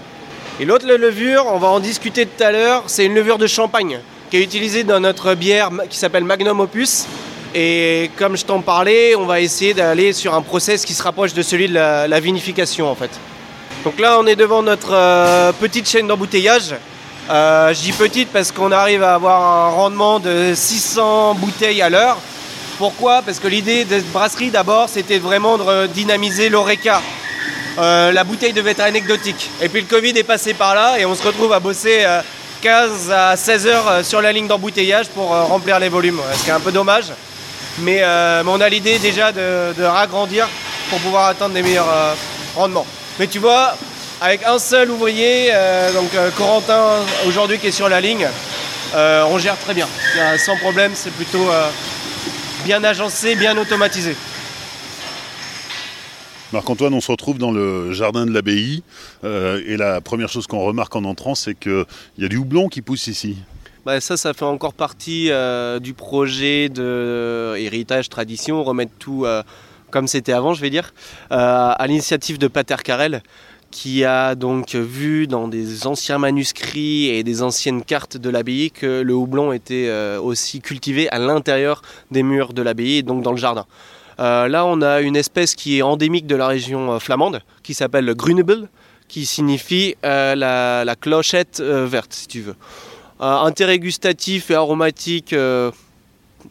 Et 0.59 0.65
l'autre 0.65 0.87
levure, 0.87 1.45
on 1.51 1.59
va 1.59 1.67
en 1.67 1.79
discuter 1.79 2.25
tout 2.25 2.43
à 2.43 2.51
l'heure, 2.51 2.83
c'est 2.87 3.05
une 3.05 3.13
levure 3.13 3.37
de 3.37 3.45
champagne 3.45 3.99
qui 4.31 4.37
est 4.37 4.41
utilisée 4.41 4.83
dans 4.83 4.99
notre 4.99 5.35
bière 5.35 5.69
qui 5.87 5.99
s'appelle 5.99 6.23
Magnum 6.23 6.61
Opus. 6.61 7.05
Et 7.53 8.09
comme 8.17 8.35
je 8.35 8.45
t'en 8.45 8.61
parlais, 8.61 9.13
on 9.15 9.27
va 9.27 9.39
essayer 9.39 9.75
d'aller 9.75 10.13
sur 10.13 10.33
un 10.33 10.41
process 10.41 10.85
qui 10.85 10.95
se 10.95 11.03
rapproche 11.03 11.35
de 11.35 11.43
celui 11.43 11.67
de 11.67 11.75
la, 11.75 12.19
vinification 12.19 12.89
en 12.89 12.95
fait. 12.95 13.11
Donc 13.83 13.99
là, 13.99 14.17
on 14.19 14.25
est 14.25 14.35
devant 14.35 14.63
notre 14.63 14.93
euh, 14.93 15.51
petite 15.51 15.87
chaîne 15.87 16.07
d'embouteillage 16.07 16.73
euh, 17.29 17.73
je 17.73 17.79
dis 17.79 17.91
petite 17.93 18.29
parce 18.29 18.51
qu'on 18.51 18.71
arrive 18.71 19.01
à 19.01 19.15
avoir 19.15 19.41
un 19.41 19.69
rendement 19.69 20.19
de 20.19 20.53
600 20.53 21.35
bouteilles 21.35 21.81
à 21.81 21.89
l'heure. 21.89 22.17
Pourquoi? 22.77 23.21
Parce 23.21 23.39
que 23.39 23.47
l'idée 23.47 23.85
de 23.85 23.95
cette 23.95 24.11
brasserie 24.11 24.49
d'abord 24.49 24.89
c'était 24.89 25.19
vraiment 25.19 25.57
de 25.57 25.87
dynamiser 25.87 26.49
l'oreca. 26.49 27.01
Euh, 27.79 28.11
la 28.11 28.23
bouteille 28.25 28.51
devait 28.51 28.71
être 28.71 28.81
anecdotique. 28.81 29.49
Et 29.61 29.69
puis 29.69 29.81
le 29.81 29.87
Covid 29.87 30.09
est 30.09 30.23
passé 30.23 30.53
par 30.53 30.75
là 30.75 30.99
et 30.99 31.05
on 31.05 31.15
se 31.15 31.23
retrouve 31.23 31.53
à 31.53 31.59
bosser 31.61 32.05
15 32.61 32.91
euh, 33.09 33.31
à 33.31 33.37
16 33.37 33.67
heures 33.67 34.05
sur 34.05 34.21
la 34.21 34.33
ligne 34.33 34.47
d'embouteillage 34.47 35.07
pour 35.07 35.29
remplir 35.29 35.79
les 35.79 35.89
volumes. 35.89 36.19
Ce 36.35 36.43
qui 36.43 36.49
est 36.49 36.53
un 36.53 36.59
peu 36.59 36.73
dommage. 36.73 37.05
Mais, 37.79 38.03
on 38.45 38.61
a 38.61 38.69
l'idée 38.69 38.99
déjà 38.99 39.31
de, 39.31 39.73
de, 39.73 39.83
ragrandir 39.83 40.47
pour 40.89 40.99
pouvoir 40.99 41.27
atteindre 41.27 41.55
des 41.55 41.63
meilleurs 41.63 42.15
rendements. 42.55 42.85
Mais 43.17 43.25
tu 43.27 43.39
vois, 43.39 43.75
avec 44.21 44.43
un 44.45 44.59
seul 44.59 44.89
ouvrier, 44.89 45.49
euh, 45.51 45.93
donc 45.93 46.13
euh, 46.15 46.29
Corentin 46.31 47.03
aujourd'hui 47.27 47.59
qui 47.59 47.67
est 47.67 47.71
sur 47.71 47.89
la 47.89 48.01
ligne, 48.01 48.27
euh, 48.95 49.25
on 49.29 49.37
gère 49.37 49.57
très 49.57 49.73
bien. 49.73 49.87
sans 50.37 50.55
problème, 50.57 50.91
c'est 50.95 51.11
plutôt 51.11 51.47
bien 52.63 52.83
agencé, 52.83 53.35
bien 53.35 53.57
automatisé. 53.57 54.15
Marc-Antoine, 56.51 56.93
on 56.93 57.01
se 57.01 57.11
retrouve 57.11 57.39
dans 57.39 57.51
le 57.51 57.91
jardin 57.93 58.27
de 58.27 58.31
l'abbaye 58.31 58.83
et 59.23 59.75
la 59.77 60.01
première 60.01 60.29
chose 60.29 60.45
qu'on 60.45 60.63
remarque 60.63 60.95
en 60.95 61.03
entrant, 61.03 61.33
c'est 61.33 61.55
qu'il 61.55 61.85
y 62.19 62.25
a 62.25 62.27
du 62.27 62.37
houblon 62.37 62.69
qui 62.69 62.81
pousse 62.81 63.07
ici. 63.07 63.37
Bah, 63.85 63.99
ça, 63.99 64.17
ça 64.17 64.33
fait 64.33 64.45
encore 64.45 64.73
partie 64.73 65.31
du 65.81 65.93
projet 65.93 66.69
de 66.69 67.55
héritage 67.57 68.09
tradition, 68.09 68.63
remettre 68.63 68.93
tout 68.99 69.25
comme 69.89 70.07
c'était 70.07 70.33
avant, 70.33 70.53
je 70.53 70.61
vais 70.61 70.69
dire, 70.69 70.93
à 71.31 71.83
l'initiative 71.87 72.37
de 72.37 72.47
Pater 72.47 72.77
Carrel, 72.83 73.23
qui 73.73 74.05
a 74.05 74.35
donc 74.35 74.75
vu 74.75 75.25
dans 75.25 75.47
des 75.47 75.87
anciens 75.87 76.19
manuscrits 76.19 77.09
et 77.09 77.23
des 77.23 77.41
anciennes 77.41 77.83
cartes 77.83 78.17
de 78.17 78.29
l'abbaye 78.29 78.69
que 78.69 79.01
le 79.01 79.15
houblon 79.15 79.51
était 79.51 79.91
aussi 80.21 80.61
cultivé 80.61 81.09
à 81.09 81.17
l'intérieur 81.17 81.81
des 82.11 82.21
murs 82.21 82.53
de 82.53 82.61
l'abbaye, 82.61 83.01
donc 83.01 83.23
dans 83.23 83.31
le 83.31 83.37
jardin. 83.37 83.65
là, 84.19 84.63
on 84.67 84.81
a 84.83 85.01
une 85.01 85.15
espèce 85.15 85.55
qui 85.55 85.79
est 85.79 85.81
endémique 85.81 86.27
de 86.27 86.35
la 86.35 86.47
région 86.47 86.99
flamande, 86.99 87.41
qui 87.63 87.73
s'appelle 87.73 88.05
le 88.05 88.13
Grunebel, 88.13 88.69
qui 89.07 89.25
signifie 89.25 89.95
la, 90.03 90.85
la, 90.85 90.95
clochette 90.95 91.59
verte, 91.59 92.13
si 92.13 92.27
tu 92.27 92.41
veux. 92.41 92.55
intérêt 93.19 93.79
gustatif 93.79 94.51
et 94.51 94.55
aromatique 94.55 95.33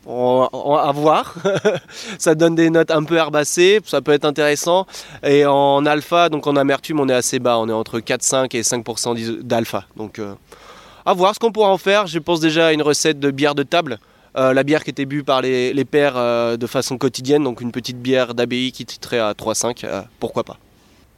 à 0.06 0.92
voir. 0.92 1.34
ça 2.18 2.34
donne 2.34 2.54
des 2.54 2.70
notes 2.70 2.90
un 2.90 3.04
peu 3.04 3.16
herbacées, 3.16 3.80
ça 3.84 4.00
peut 4.00 4.12
être 4.12 4.24
intéressant. 4.24 4.86
Et 5.22 5.46
en 5.46 5.84
alpha, 5.86 6.28
donc 6.28 6.46
en 6.46 6.56
amertume, 6.56 7.00
on 7.00 7.08
est 7.08 7.14
assez 7.14 7.38
bas, 7.38 7.58
on 7.58 7.68
est 7.68 7.72
entre 7.72 8.00
4,5 8.00 8.56
et 8.56 8.62
5% 8.62 9.40
d'alpha. 9.42 9.84
Donc 9.96 10.18
euh, 10.18 10.34
à 11.04 11.14
voir 11.14 11.34
ce 11.34 11.40
qu'on 11.40 11.52
pourra 11.52 11.70
en 11.70 11.78
faire. 11.78 12.06
Je 12.06 12.18
pense 12.18 12.40
déjà 12.40 12.68
à 12.68 12.72
une 12.72 12.82
recette 12.82 13.18
de 13.18 13.30
bière 13.30 13.54
de 13.54 13.62
table. 13.62 13.98
Euh, 14.36 14.54
la 14.54 14.62
bière 14.62 14.82
qui 14.82 14.90
était 14.90 15.04
bue 15.04 15.24
par 15.24 15.42
les, 15.42 15.84
pères 15.84 16.16
euh, 16.16 16.56
de 16.56 16.66
façon 16.66 16.96
quotidienne, 16.96 17.44
donc 17.44 17.60
une 17.60 17.72
petite 17.72 18.00
bière 18.00 18.34
d'abbaye 18.34 18.72
qui 18.72 18.86
titrait 18.86 19.18
à 19.18 19.32
3,5, 19.32 20.04
pourquoi 20.18 20.42
pas. 20.42 20.56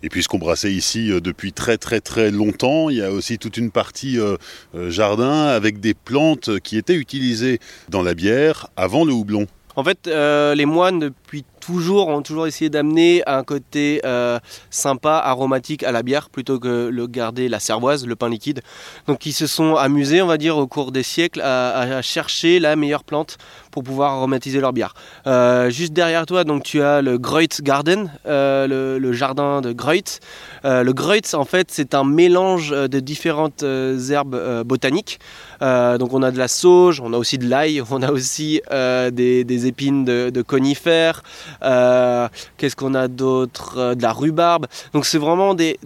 Et 0.05 0.11
puisqu'on 0.11 0.37
brassait 0.37 0.71
ici 0.71 1.11
euh, 1.11 1.21
depuis 1.21 1.55
très 1.55 1.79
très 1.79 2.03
très 2.03 2.31
longtemps, 2.31 2.91
il 2.91 2.99
y 2.99 3.03
a 3.03 3.11
aussi 3.11 3.39
toute 3.39 3.57
une 3.57 3.71
partie 3.71 4.21
euh, 4.21 4.37
euh, 4.75 4.91
jardin 4.91 5.47
avec 5.47 5.81
des 5.81 5.95
plantes 5.95 6.61
qui 6.61 6.77
étaient 6.77 6.95
utilisées 6.95 7.59
dans 7.89 8.03
la 8.03 8.13
bière 8.13 8.69
avant 8.77 9.07
le 9.07 9.15
houblon. 9.15 9.47
En 9.77 9.83
fait, 9.83 10.07
les 10.07 10.67
moines, 10.67 11.01
depuis 11.01 11.45
toujours, 11.65 12.09
ont 12.09 12.23
toujours 12.23 12.47
essayé 12.47 12.69
d'amener 12.69 13.23
un 13.27 13.43
côté 13.43 14.01
euh, 14.05 14.39
sympa, 14.71 15.23
aromatique 15.25 15.83
à 15.83 15.93
la 15.93 16.03
bière, 16.03 16.29
plutôt 16.29 16.59
que 16.59 16.89
le 16.89 17.07
garder 17.07 17.49
la 17.49 17.59
cervoise, 17.59 18.07
le 18.07 18.17
pain 18.17 18.29
liquide. 18.29 18.61
Donc 19.07 19.27
ils 19.27 19.33
se 19.33 19.47
sont 19.47 19.77
amusés, 19.77 20.21
on 20.21 20.27
va 20.27 20.37
dire, 20.37 20.57
au 20.59 20.67
cours 20.67 20.93
des 20.93 21.03
siècles, 21.03 21.41
à, 21.41 22.03
chercher 22.03 22.59
la 22.59 22.77
meilleure 22.77 23.05
plante 23.05 23.39
pour 23.71 23.83
pouvoir 23.83 24.13
aromatiser 24.13 24.61
leur 24.61 24.73
bière. 24.73 24.95
Euh, 25.27 25.71
juste 25.71 25.93
derrière 25.93 26.27
toi, 26.27 26.45
donc 26.45 26.63
tu 26.63 26.83
as 26.83 27.03
le 27.03 27.19
Greut 27.19 27.63
Garden, 27.63 28.11
euh, 28.27 28.99
le, 28.99 29.13
jardin 29.13 29.61
de 29.61 29.73
Greut. 29.73 30.21
le 30.65 30.93
Greut, 30.93 31.35
en 31.35 31.45
fait, 31.45 31.69
c'est 31.71 31.95
un 31.95 32.05
mélange 32.05 32.71
de 32.71 33.01
différentes 33.01 33.63
herbes 33.63 34.65
botaniques. 34.65 35.19
donc 35.61 36.13
on 36.13 36.23
a 36.23 36.31
de 36.31 36.39
la 36.39 36.49
sauge, 36.49 37.01
on 37.01 37.13
a 37.13 37.19
aussi 37.19 37.39
de 37.39 37.49
l'ail, 37.49 37.83
on 37.91 38.03
a 38.03 38.11
aussi 38.11 38.61
des, 38.71 39.67
épines 39.67 40.05
de, 40.05 40.31
de 40.31 40.43
conifères, 40.43 41.23
euh, 41.63 42.29
qu'est-ce 42.57 42.77
qu'on 42.77 42.95
a 42.95 43.09
d'autre? 43.09 43.75
Euh, 43.79 43.95
De 43.95 44.03
la 44.03 44.13
rhubarbe. 44.13 44.67
Donc 44.93 45.07
c'est 45.07 45.19
vraiment 45.19 45.55
des, 45.55 45.79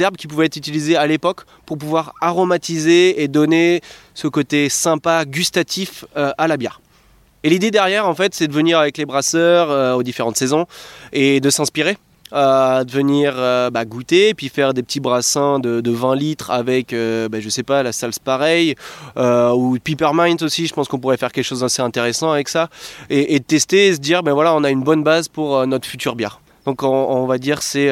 herbes 0.00 0.16
qui 0.16 0.26
pouvaient 0.26 0.46
être 0.46 0.56
utilisées 0.56 0.96
à 0.96 1.06
l'époque 1.06 1.42
pour 1.66 1.78
pouvoir 1.78 2.14
aromatiser 2.20 3.22
et 3.22 3.28
donner 3.28 3.80
ce 4.14 4.28
côté 4.28 4.68
sympa, 4.68 5.24
gustatif 5.24 6.04
euh, 6.16 6.32
à 6.38 6.48
la 6.48 6.56
bière. 6.56 6.80
Et 7.44 7.50
l'idée 7.50 7.70
derrière, 7.70 8.08
en 8.08 8.14
fait, 8.14 8.34
c'est 8.34 8.48
de 8.48 8.52
venir 8.52 8.78
avec 8.78 8.98
les 8.98 9.06
brasseurs 9.06 9.96
aux 9.96 10.02
différentes 10.02 10.36
saisons 10.36 10.66
et 11.12 11.40
de 11.40 11.50
s'inspirer 11.50 11.96
à 12.32 12.84
venir 12.88 13.34
euh, 13.36 13.70
bah, 13.70 13.84
goûter, 13.84 14.34
puis 14.34 14.48
faire 14.48 14.74
des 14.74 14.82
petits 14.82 15.00
brassins 15.00 15.58
de, 15.58 15.90
20 15.90 16.16
litres 16.16 16.50
avec, 16.50 16.92
euh, 16.92 17.28
bah, 17.28 17.40
je 17.40 17.48
sais 17.48 17.62
pas, 17.62 17.82
la 17.82 17.92
salse 17.92 18.18
pareille, 18.18 18.74
euh, 19.16 19.50
ou 19.52 19.78
Peppermint 19.82 20.36
aussi, 20.42 20.66
je 20.66 20.74
pense 20.74 20.88
qu'on 20.88 20.98
pourrait 20.98 21.16
faire 21.16 21.32
quelque 21.32 21.44
chose 21.44 21.60
d'assez 21.60 21.82
intéressant 21.82 22.30
avec 22.30 22.48
ça, 22.48 22.68
et, 23.10 23.40
tester 23.40 23.88
et 23.88 23.94
se 23.94 24.00
dire, 24.00 24.22
ben 24.22 24.32
voilà, 24.32 24.54
on 24.54 24.64
a 24.64 24.70
une 24.70 24.82
bonne 24.82 25.02
base 25.02 25.28
pour 25.28 25.66
notre 25.66 25.86
future 25.86 26.16
bière. 26.16 26.40
Donc 26.66 26.82
on, 26.82 27.26
va 27.26 27.38
dire 27.38 27.62
c'est 27.62 27.90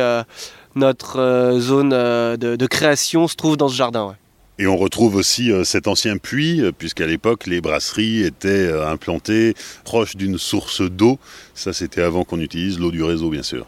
notre 0.75 1.57
zone 1.59 1.91
de, 1.91 2.67
création 2.67 3.29
se 3.29 3.37
trouve 3.37 3.57
dans 3.57 3.69
ce 3.69 3.77
jardin. 3.77 4.15
Et 4.59 4.67
on 4.67 4.77
retrouve 4.77 5.17
aussi 5.17 5.51
cet 5.65 5.87
ancien 5.87 6.19
puits, 6.19 6.63
puisqu'à 6.77 7.07
l'époque, 7.07 7.47
les 7.47 7.61
brasseries 7.61 8.23
étaient 8.23 8.71
implantées 8.83 9.55
proches 9.85 10.17
d'une 10.17 10.37
source 10.37 10.83
d'eau. 10.83 11.19
Ça, 11.55 11.73
c'était 11.73 12.03
avant 12.03 12.25
qu'on 12.25 12.41
utilise 12.41 12.79
l'eau 12.79 12.91
du 12.91 13.03
réseau, 13.03 13.31
bien 13.31 13.43
sûr. 13.43 13.67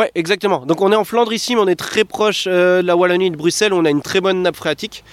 Ouais, 0.00 0.10
exactement. 0.14 0.64
Donc 0.64 0.80
on 0.80 0.90
est 0.92 0.96
en 0.96 1.04
Flandre 1.04 1.30
ici, 1.30 1.54
mais 1.54 1.60
on 1.60 1.68
est 1.68 1.78
très 1.78 2.04
proche 2.04 2.46
euh, 2.46 2.80
de 2.80 2.86
la 2.86 2.96
Wallonie 2.96 3.30
de 3.30 3.36
Bruxelles. 3.36 3.74
On 3.74 3.84
a 3.84 3.90
une 3.90 4.00
très 4.00 4.22
bonne 4.22 4.40
nappe 4.40 4.56
phréatique. 4.56 5.04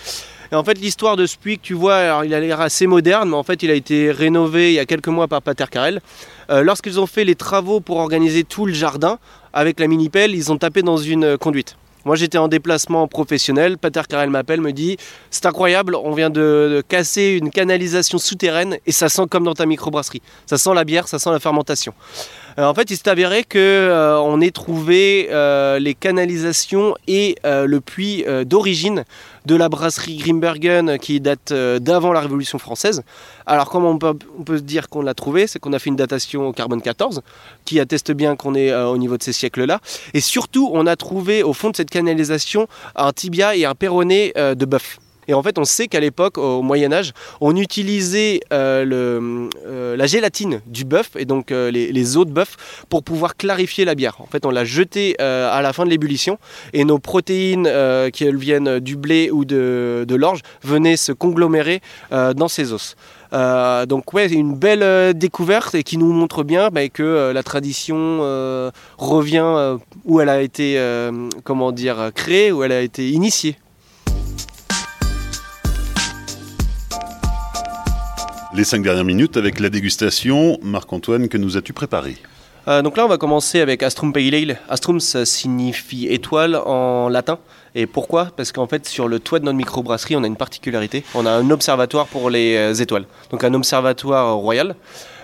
Et 0.50 0.56
en 0.56 0.64
fait, 0.64 0.80
l'histoire 0.80 1.18
de 1.18 1.26
ce 1.26 1.36
puits 1.36 1.58
que 1.58 1.62
tu 1.62 1.74
vois, 1.74 2.22
il 2.24 2.34
a 2.34 2.40
l'air 2.40 2.62
assez 2.62 2.88
moderne, 2.88 3.28
mais 3.28 3.36
en 3.36 3.44
fait, 3.44 3.64
il 3.64 3.70
a 3.70 3.74
été 3.74 4.12
rénové 4.12 4.72
il 4.72 4.76
y 4.76 4.80
a 4.80 4.86
quelques 4.86 5.10
mois 5.10 5.28
par 5.28 5.42
Pater 5.42 5.66
Carrel. 5.70 6.00
Euh, 6.50 6.64
lorsqu'ils 6.64 7.02
ont 7.02 7.06
fait 7.06 7.26
les 7.26 7.36
travaux 7.36 7.82
pour 7.82 7.98
organiser 7.98 8.46
tout 8.46 8.66
le 8.66 8.72
jardin 8.72 9.20
avec 9.52 9.78
la 9.82 9.88
mini-pelle, 9.88 10.34
ils 10.34 10.54
ont 10.54 10.58
tapé 10.58 10.84
dans 10.84 10.96
une 10.96 11.26
euh, 11.26 11.38
conduite. 11.38 11.76
Moi, 12.06 12.16
j'étais 12.16 12.38
en 12.38 12.48
déplacement 12.48 13.06
professionnel. 13.10 13.78
Pater 13.78 14.04
Carrel 14.08 14.30
m'appelle, 14.30 14.62
me 14.62 14.72
dit 14.72 14.96
C'est 15.30 15.46
incroyable, 15.46 15.96
on 15.96 16.14
vient 16.14 16.30
de, 16.30 16.82
casser 16.88 17.38
une 17.42 17.52
canalisation 17.52 18.20
souterraine 18.20 18.78
et 18.86 18.94
ça 18.94 19.10
sent 19.10 19.24
comme 19.30 19.44
dans 19.44 19.54
ta 19.54 19.66
microbrasserie. 19.66 20.22
Ça 20.46 20.58
sent 20.58 20.74
la 20.74 20.86
bière, 20.86 21.10
ça 21.10 21.20
sent 21.20 21.32
la 21.32 21.42
fermentation. 21.42 21.94
Euh, 22.60 22.66
en 22.66 22.74
fait, 22.74 22.90
il 22.90 22.98
s'est 22.98 23.10
avéré 23.10 23.44
qu'on 23.44 23.60
euh, 23.60 24.42
ait 24.42 24.52
trouvé 24.52 25.30
euh, 25.32 25.80
les 25.80 25.94
canalisations 25.94 26.96
et 27.08 27.36
le 27.44 27.80
puits 27.80 28.26
d'origine 28.46 29.04
de 29.46 29.56
la 29.56 29.70
brasserie 29.70 30.18
Grimbergen 30.18 30.98
qui 31.00 31.20
date 31.22 31.54
d'avant 31.54 32.12
la 32.12 32.20
Révolution 32.20 32.60
française. 32.60 33.04
Alors 33.46 33.70
comment 33.70 33.92
on 33.92 33.98
peut, 33.98 34.18
on 34.38 34.44
peut 34.44 34.58
se 34.58 34.64
dire 34.64 34.90
qu'on 34.90 35.02
l'a 35.02 35.14
trouvé? 35.14 35.48
C'est 35.48 35.60
qu'on 35.60 35.74
a 35.74 35.80
fait 35.80 35.90
une 35.90 35.96
datation 35.96 36.48
au 36.48 36.54
carbone 36.54 36.82
14 36.82 37.22
qui 37.64 37.80
atteste 37.80 38.12
bien 38.12 38.36
qu'on 38.36 38.56
est 38.56 38.74
au 38.74 38.98
niveau 38.98 39.18
de 39.18 39.24
ces 39.24 39.34
siècles-là. 39.34 39.80
Et 40.14 40.20
surtout, 40.20 40.70
on 40.74 40.86
a 40.86 40.96
trouvé 40.96 41.44
au 41.44 41.54
fond 41.54 41.70
de 41.70 41.76
cette 41.76 41.90
canalisation 41.90 42.68
un 42.96 43.12
tibia 43.14 43.56
et 43.56 43.66
un 43.66 43.76
péroné 43.76 44.34
de 44.36 44.66
bœuf. 44.66 45.00
Et 45.28 45.34
en 45.34 45.44
fait, 45.44 45.58
on 45.60 45.66
sait 45.66 45.88
qu'à 45.88 46.00
l'époque, 46.00 46.38
au 46.38 46.62
Moyen 46.62 46.92
Âge, 46.94 47.14
on 47.42 47.56
utilisait 47.56 48.40
euh, 48.54 49.48
euh, 49.66 49.98
la 49.98 50.06
gélatine 50.06 50.62
du 50.68 50.86
bœuf 50.86 51.12
et 51.18 51.26
donc 51.26 51.52
euh, 51.52 51.70
les, 51.70 52.18
os 52.18 52.26
de 52.26 52.32
bœuf 52.32 52.86
pour 52.90 53.04
pouvoir 53.04 53.36
clarifier 53.36 53.84
la 53.84 53.96
bière. 53.96 54.16
En 54.20 54.26
fait, 54.26 54.46
on 54.46 54.52
l'a 54.52 54.64
jeté 54.64 55.20
à 55.20 55.62
la 55.62 55.74
fin 55.74 55.86
de 55.86 55.90
l'ébullition 55.90 56.38
et 56.74 56.86
nos 56.86 57.00
protéines 57.00 57.70
qui 58.14 58.32
viennent 58.32 58.80
du 58.80 58.96
blé 58.96 59.30
ou 59.32 59.46
de, 59.46 60.06
l'orge 60.10 60.42
venaient 60.64 60.98
se 60.98 61.12
conglomérer 61.12 61.82
dans 62.12 62.48
ces 62.48 62.72
os. 62.72 62.96
donc 63.32 64.14
ouais, 64.14 64.32
une 64.32 64.56
belle 64.56 65.14
découverte 65.18 65.76
et 65.76 65.84
qui 65.84 65.98
nous 65.98 66.12
montre 66.12 66.44
bien 66.44 66.70
bah, 66.70 66.88
que 66.90 67.32
la 67.34 67.44
tradition 67.44 68.20
revient 68.98 69.78
où 70.06 70.22
elle 70.22 70.30
a 70.30 70.42
été, 70.42 70.80
comment 71.44 71.72
dire, 71.72 72.12
créée, 72.16 72.52
où 72.52 72.64
elle 72.64 72.72
a 72.72 72.82
été 72.82 73.10
initiée. 73.10 73.58
Les 78.58 78.64
cinq 78.64 78.82
dernières 78.82 79.06
minutes 79.06 79.38
avec 79.38 79.60
la 79.60 79.70
dégustation. 79.70 80.58
Marc-Antoine, 80.64 81.30
que 81.30 81.38
nous 81.38 81.58
as-tu 81.58 81.74
préparé 81.74 82.18
euh, 82.68 82.82
donc 82.82 82.98
là, 82.98 83.06
on 83.06 83.08
va 83.08 83.18
commencer 83.18 83.62
avec 83.62 83.82
Astrum 83.82 84.12
Pale 84.12 84.36
Ale. 84.36 84.60
Astrum, 84.68 85.00
ça 85.00 85.26
signifie 85.26 86.08
étoile 86.08 86.58
en 86.58 87.08
latin. 87.08 87.40
Et 87.76 87.86
pourquoi? 87.86 88.28
Parce 88.36 88.52
qu'en 88.52 88.68
fait, 88.68 88.86
sur 88.86 89.08
le 89.08 89.20
toit 89.20 89.40
de 89.40 89.46
notre 89.46 89.56
microbrasserie, 89.56 90.18
on 90.18 90.24
a 90.24 90.28
une 90.28 90.36
particularité. 90.36 91.06
On 91.16 91.26
a 91.26 91.32
un 91.32 91.50
observatoire 91.50 92.08
pour 92.08 92.30
les 92.30 92.58
euh, 92.58 92.74
étoiles. 92.74 93.06
Donc 93.32 93.46
un 93.46 93.54
observatoire 93.54 94.36
royal. 94.36 94.76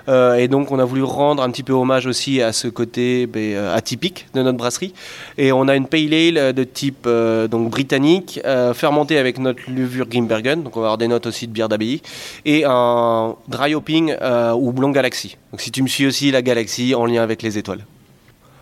Euh, 0.09 0.35
et 0.35 0.47
donc 0.47 0.71
on 0.71 0.79
a 0.79 0.85
voulu 0.85 1.03
rendre 1.03 1.41
un 1.43 1.49
petit 1.49 1.63
peu 1.63 1.73
hommage 1.73 2.07
aussi 2.07 2.41
à 2.41 2.51
ce 2.51 2.67
côté 2.67 3.27
ben, 3.27 3.55
euh, 3.55 3.75
atypique 3.75 4.27
de 4.33 4.41
notre 4.41 4.57
brasserie. 4.57 4.93
Et 5.37 5.51
on 5.51 5.67
a 5.67 5.75
une 5.75 5.87
pale 5.87 6.13
ale 6.13 6.53
de 6.53 6.63
type 6.63 7.05
euh, 7.05 7.47
donc 7.47 7.69
britannique, 7.69 8.39
fermentée 8.73 9.17
avec 9.17 9.39
notre 9.39 9.61
levure 9.69 10.07
Grimbergen, 10.07 10.63
donc 10.63 10.75
on 10.77 10.81
va 10.81 10.87
avoir 10.87 10.97
des 10.97 11.07
notes 11.07 11.25
aussi 11.25 11.47
de 11.47 11.51
bière 11.51 11.69
d'abbaye, 11.69 12.01
et 12.45 12.63
un 12.65 13.35
dry 13.47 13.75
hopping 13.75 14.15
ou 14.55 14.71
blond 14.71 14.91
galaxy. 14.91 15.37
Donc 15.51 15.61
si 15.61 15.71
tu 15.71 15.81
me 15.81 15.87
suis 15.87 16.05
aussi 16.05 16.31
la 16.31 16.41
galaxie 16.41 16.95
en 16.95 17.05
lien 17.05 17.21
avec 17.21 17.41
les 17.41 17.57
étoiles. 17.57 17.85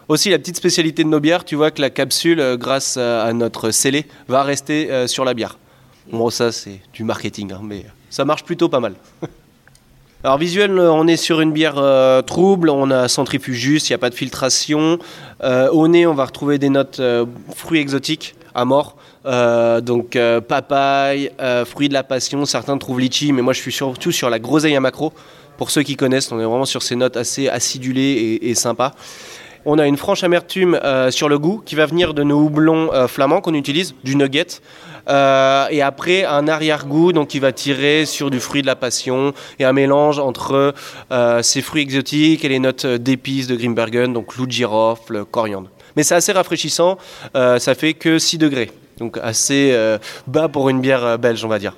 Aussi, 0.08 0.30
la 0.30 0.39
petite 0.39 0.58
spécialité 0.58 1.04
de 1.04 1.10
nos 1.10 1.19
bières, 1.19 1.45
tu 1.45 1.56
vois 1.56 1.71
que 1.71 1.82
la 1.82 1.89
capsule, 1.89 2.58
grâce 2.58 2.97
à 2.97 3.32
notre 3.34 3.71
scellé, 3.71 4.06
va 4.27 4.43
rester 4.43 5.08
sur 5.08 5.23
la 5.23 5.34
bière. 5.34 5.58
Bon, 6.12 6.30
ça, 6.30 6.51
c'est 6.51 6.82
du 6.93 7.04
marketing, 7.04 7.54
hein, 7.54 7.62
mais 7.63 7.86
ça 8.10 8.25
marche 8.25 8.43
plutôt 8.43 8.67
pas 8.67 8.80
mal. 8.80 8.95
Alors 10.23 10.38
visuel, 10.38 10.77
euh, 10.77 10.91
on 10.91 11.07
est 11.07 11.17
sur 11.17 11.41
une 11.41 11.51
bière 11.51 11.79
euh, 11.79 12.21
trouble, 12.21 12.69
on 12.69 12.91
a 12.91 13.07
centrifuge 13.07 13.65
il 13.65 13.81
n'y 13.89 13.95
a 13.95 13.97
pas 13.97 14.12
de 14.12 14.15
filtration. 14.15 14.99
Euh, 15.43 15.67
au 15.69 15.88
nez, 15.88 16.05
on 16.05 16.13
va 16.13 16.25
retrouver 16.25 16.60
des 16.60 16.69
notes 16.69 17.01
fruits 17.55 17.79
exotiques 17.79 18.36
à 18.53 18.63
mort. 18.63 18.97
donc 19.25 20.17
papaye, 20.47 21.31
fruits 21.65 21.89
de 21.89 21.93
la 21.93 22.03
passion, 22.03 22.45
certains 22.45 22.77
trouvent 22.77 22.99
litchi, 22.99 23.34
mais 23.34 23.41
moi 23.41 23.53
je 23.53 23.62
suis 23.62 23.71
surtout 23.71 24.12
sur 24.12 24.29
la 24.29 24.38
groseille 24.38 24.75
à 24.75 24.79
macro. 24.79 25.12
Pour 25.57 25.71
ceux 25.71 25.81
qui 25.81 25.95
connaissent, 25.95 26.31
on 26.31 26.39
est 26.39 26.45
vraiment 26.45 26.65
sur 26.65 26.84
ces 26.84 26.95
notes 26.95 27.17
assez 27.17 27.49
acidulées 27.49 28.01
et, 28.41 28.49
et 28.49 28.55
sympas. 28.55 28.91
On 29.65 29.79
a 29.79 29.88
une 29.88 29.97
franche 29.97 30.23
amertume 30.23 30.79
sur 31.10 31.29
le 31.29 31.39
goût 31.39 31.63
qui 31.65 31.73
va 31.75 31.88
venir 31.88 32.13
de 32.13 32.21
nos 32.21 32.39
houblons 32.41 32.89
flamands 33.07 33.41
qu'on 33.41 33.55
utilise, 33.55 33.95
du 34.03 34.15
nugget. 34.15 34.62
Et 35.08 35.82
après, 35.82 36.26
un 36.26 36.48
arrière-goût 36.48 37.14
donc 37.14 37.30
qui 37.30 37.40
va 37.40 37.52
tirer 37.52 38.06
sur 38.06 38.30
du 38.30 38.40
fruit 38.40 38.62
de 38.62 38.68
la 38.68 38.76
passion 38.76 39.34
et 39.60 39.66
un 39.66 39.74
mélange 39.74 40.20
entre 40.20 40.74
ces 41.42 41.62
fruits 41.62 41.82
exotiques 41.82 42.46
et 42.46 42.50
les 42.50 42.60
notes 42.60 42.86
d'épices 42.86 43.48
de 43.48 43.56
Grimbergen, 43.56 44.14
donc 44.14 44.28
clou 44.28 44.46
de 44.46 44.52
girofle, 44.52 45.26
coriandre. 45.26 45.70
Mais 45.96 46.04
c'est 46.04 46.16
assez 46.16 46.32
rafraîchissant, 46.32 46.98
ça 47.34 47.76
fait 47.76 47.94
que 47.94 48.20
6 48.20 48.38
degrés 48.38 48.72
donc 49.02 49.18
assez 49.22 49.72
euh, 49.74 49.98
bas 50.28 50.48
pour 50.48 50.70
une 50.70 50.80
bière 50.80 51.04
euh, 51.04 51.18
belge, 51.18 51.44
on 51.44 51.48
va 51.48 51.60
dire. 51.60 51.74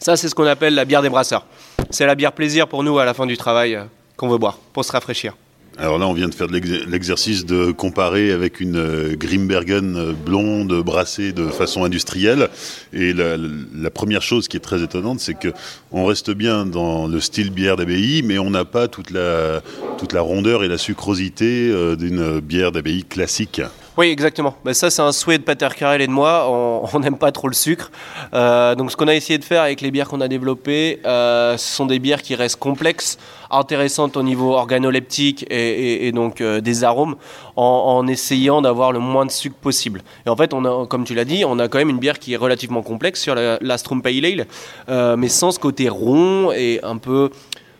Ça, 0.00 0.16
c'est 0.16 0.28
ce 0.28 0.34
qu'on 0.34 0.46
appelle 0.46 0.74
la 0.74 0.86
bière 0.86 1.02
des 1.02 1.10
brasseurs. 1.10 1.46
C'est 1.90 2.06
la 2.06 2.14
bière 2.14 2.32
plaisir 2.32 2.66
pour 2.66 2.82
nous 2.82 2.98
à 2.98 3.04
la 3.04 3.12
fin 3.14 3.26
du 3.26 3.36
travail 3.36 3.74
euh, 3.74 3.84
qu'on 4.16 4.28
veut 4.28 4.38
boire, 4.38 4.58
pour 4.72 4.84
se 4.84 4.90
rafraîchir. 4.90 5.34
Alors 5.78 5.98
là, 5.98 6.08
on 6.08 6.14
vient 6.14 6.28
de 6.28 6.34
faire 6.34 6.46
l'exercice 6.46 7.44
de 7.44 7.70
comparer 7.70 8.32
avec 8.32 8.60
une 8.60 9.14
Grimbergen 9.14 10.14
blonde 10.24 10.72
brassée 10.82 11.32
de 11.32 11.48
façon 11.48 11.84
industrielle. 11.84 12.48
Et 12.94 13.12
la, 13.12 13.90
première 13.90 14.22
chose 14.22 14.48
qui 14.48 14.56
est 14.56 14.60
très 14.60 14.82
étonnante, 14.82 15.20
c'est 15.20 15.38
que 15.38 15.48
on 15.92 16.06
reste 16.06 16.30
bien 16.30 16.64
dans 16.64 17.06
le 17.08 17.20
style 17.20 17.50
bière 17.50 17.76
d'abbaye, 17.76 18.22
mais 18.22 18.38
on 18.38 18.48
n'a 18.48 18.64
pas 18.64 18.88
toute 18.88 19.10
la, 19.10 19.60
toute 19.98 20.14
la 20.14 20.22
rondeur 20.22 20.64
et 20.64 20.68
la 20.68 20.78
sucrosité 20.78 21.70
d'une 21.96 22.40
bière 22.40 22.72
d'abbaye 22.72 23.04
classique. 23.04 23.60
Oui, 23.96 24.08
exactement. 24.08 24.54
Ben, 24.62 24.74
ça, 24.74 24.90
c'est 24.90 25.00
un 25.00 25.10
souhait 25.10 25.38
de 25.38 25.42
Pater 25.42 25.68
Carrel 25.74 26.02
et 26.02 26.06
de 26.06 26.12
moi. 26.12 26.46
On 26.92 27.00
n'aime 27.00 27.16
pas 27.16 27.32
trop 27.32 27.48
le 27.48 27.54
sucre. 27.54 27.90
Euh, 28.34 28.74
donc, 28.74 28.90
ce 28.90 28.96
qu'on 28.96 29.08
a 29.08 29.14
essayé 29.14 29.38
de 29.38 29.44
faire 29.44 29.62
avec 29.62 29.80
les 29.80 29.90
bières 29.90 30.08
qu'on 30.08 30.20
a 30.20 30.28
développées, 30.28 31.00
euh, 31.06 31.56
ce 31.56 31.76
sont 31.76 31.86
des 31.86 31.98
bières 31.98 32.20
qui 32.20 32.34
restent 32.34 32.58
complexes, 32.58 33.16
intéressantes 33.50 34.18
au 34.18 34.22
niveau 34.22 34.52
organoleptique 34.52 35.46
et, 35.50 36.12
donc 36.12 36.42
euh, 36.42 36.60
des 36.60 36.84
arômes, 36.84 37.16
en, 37.56 38.06
essayant 38.06 38.60
d'avoir 38.60 38.92
le 38.92 38.98
moins 38.98 39.24
de 39.24 39.30
sucre 39.30 39.56
possible. 39.56 40.02
Et 40.26 40.28
en 40.28 40.36
fait, 40.36 40.52
on 40.52 40.64
a, 40.66 40.86
comme 40.86 41.04
tu 41.04 41.14
l'as 41.14 41.24
dit, 41.24 41.44
on 41.46 41.58
a 41.58 41.68
quand 41.68 41.78
même 41.78 41.90
une 41.90 41.98
bière 41.98 42.18
qui 42.18 42.34
est 42.34 42.36
relativement 42.36 42.82
complexe 42.82 43.22
sur 43.22 43.34
la, 43.34 43.58
la 43.62 43.76
Pale 44.02 44.24
Ale, 44.26 45.16
mais 45.16 45.28
sans 45.28 45.52
ce 45.52 45.58
côté 45.58 45.88
rond 45.88 46.52
et 46.52 46.80
un 46.82 46.98
peu 46.98 47.30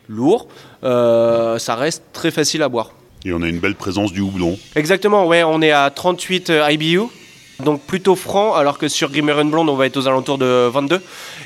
lourd. 0.09 0.49
ça 0.83 1.75
reste 1.75 2.05
très 2.13 2.31
facile 2.31 2.63
à 2.63 2.69
boire. 2.71 2.91
Et 3.27 3.33
on 3.33 3.43
a 3.43 3.49
une 3.49 3.59
belle 3.59 3.75
présence 3.75 4.13
du 4.13 4.21
houblon. 4.21 4.57
Exactement, 4.77 5.27
ouais, 5.27 5.43
on 5.43 5.61
est 5.61 5.73
à 5.73 5.91
38 5.91 6.51
euh, 6.51 6.71
IBU, 6.71 7.01
donc 7.59 7.83
plutôt 7.83 8.15
franc, 8.15 8.55
alors 8.55 8.79
que 8.79 8.87
sur 8.87 9.11
Grimmer 9.11 9.35
Blonde, 9.43 9.69
on 9.69 9.75
va 9.75 9.87
être 9.87 9.97
aux 9.97 10.07
alentours 10.07 10.39
de 10.39 10.69
22. 10.73 11.01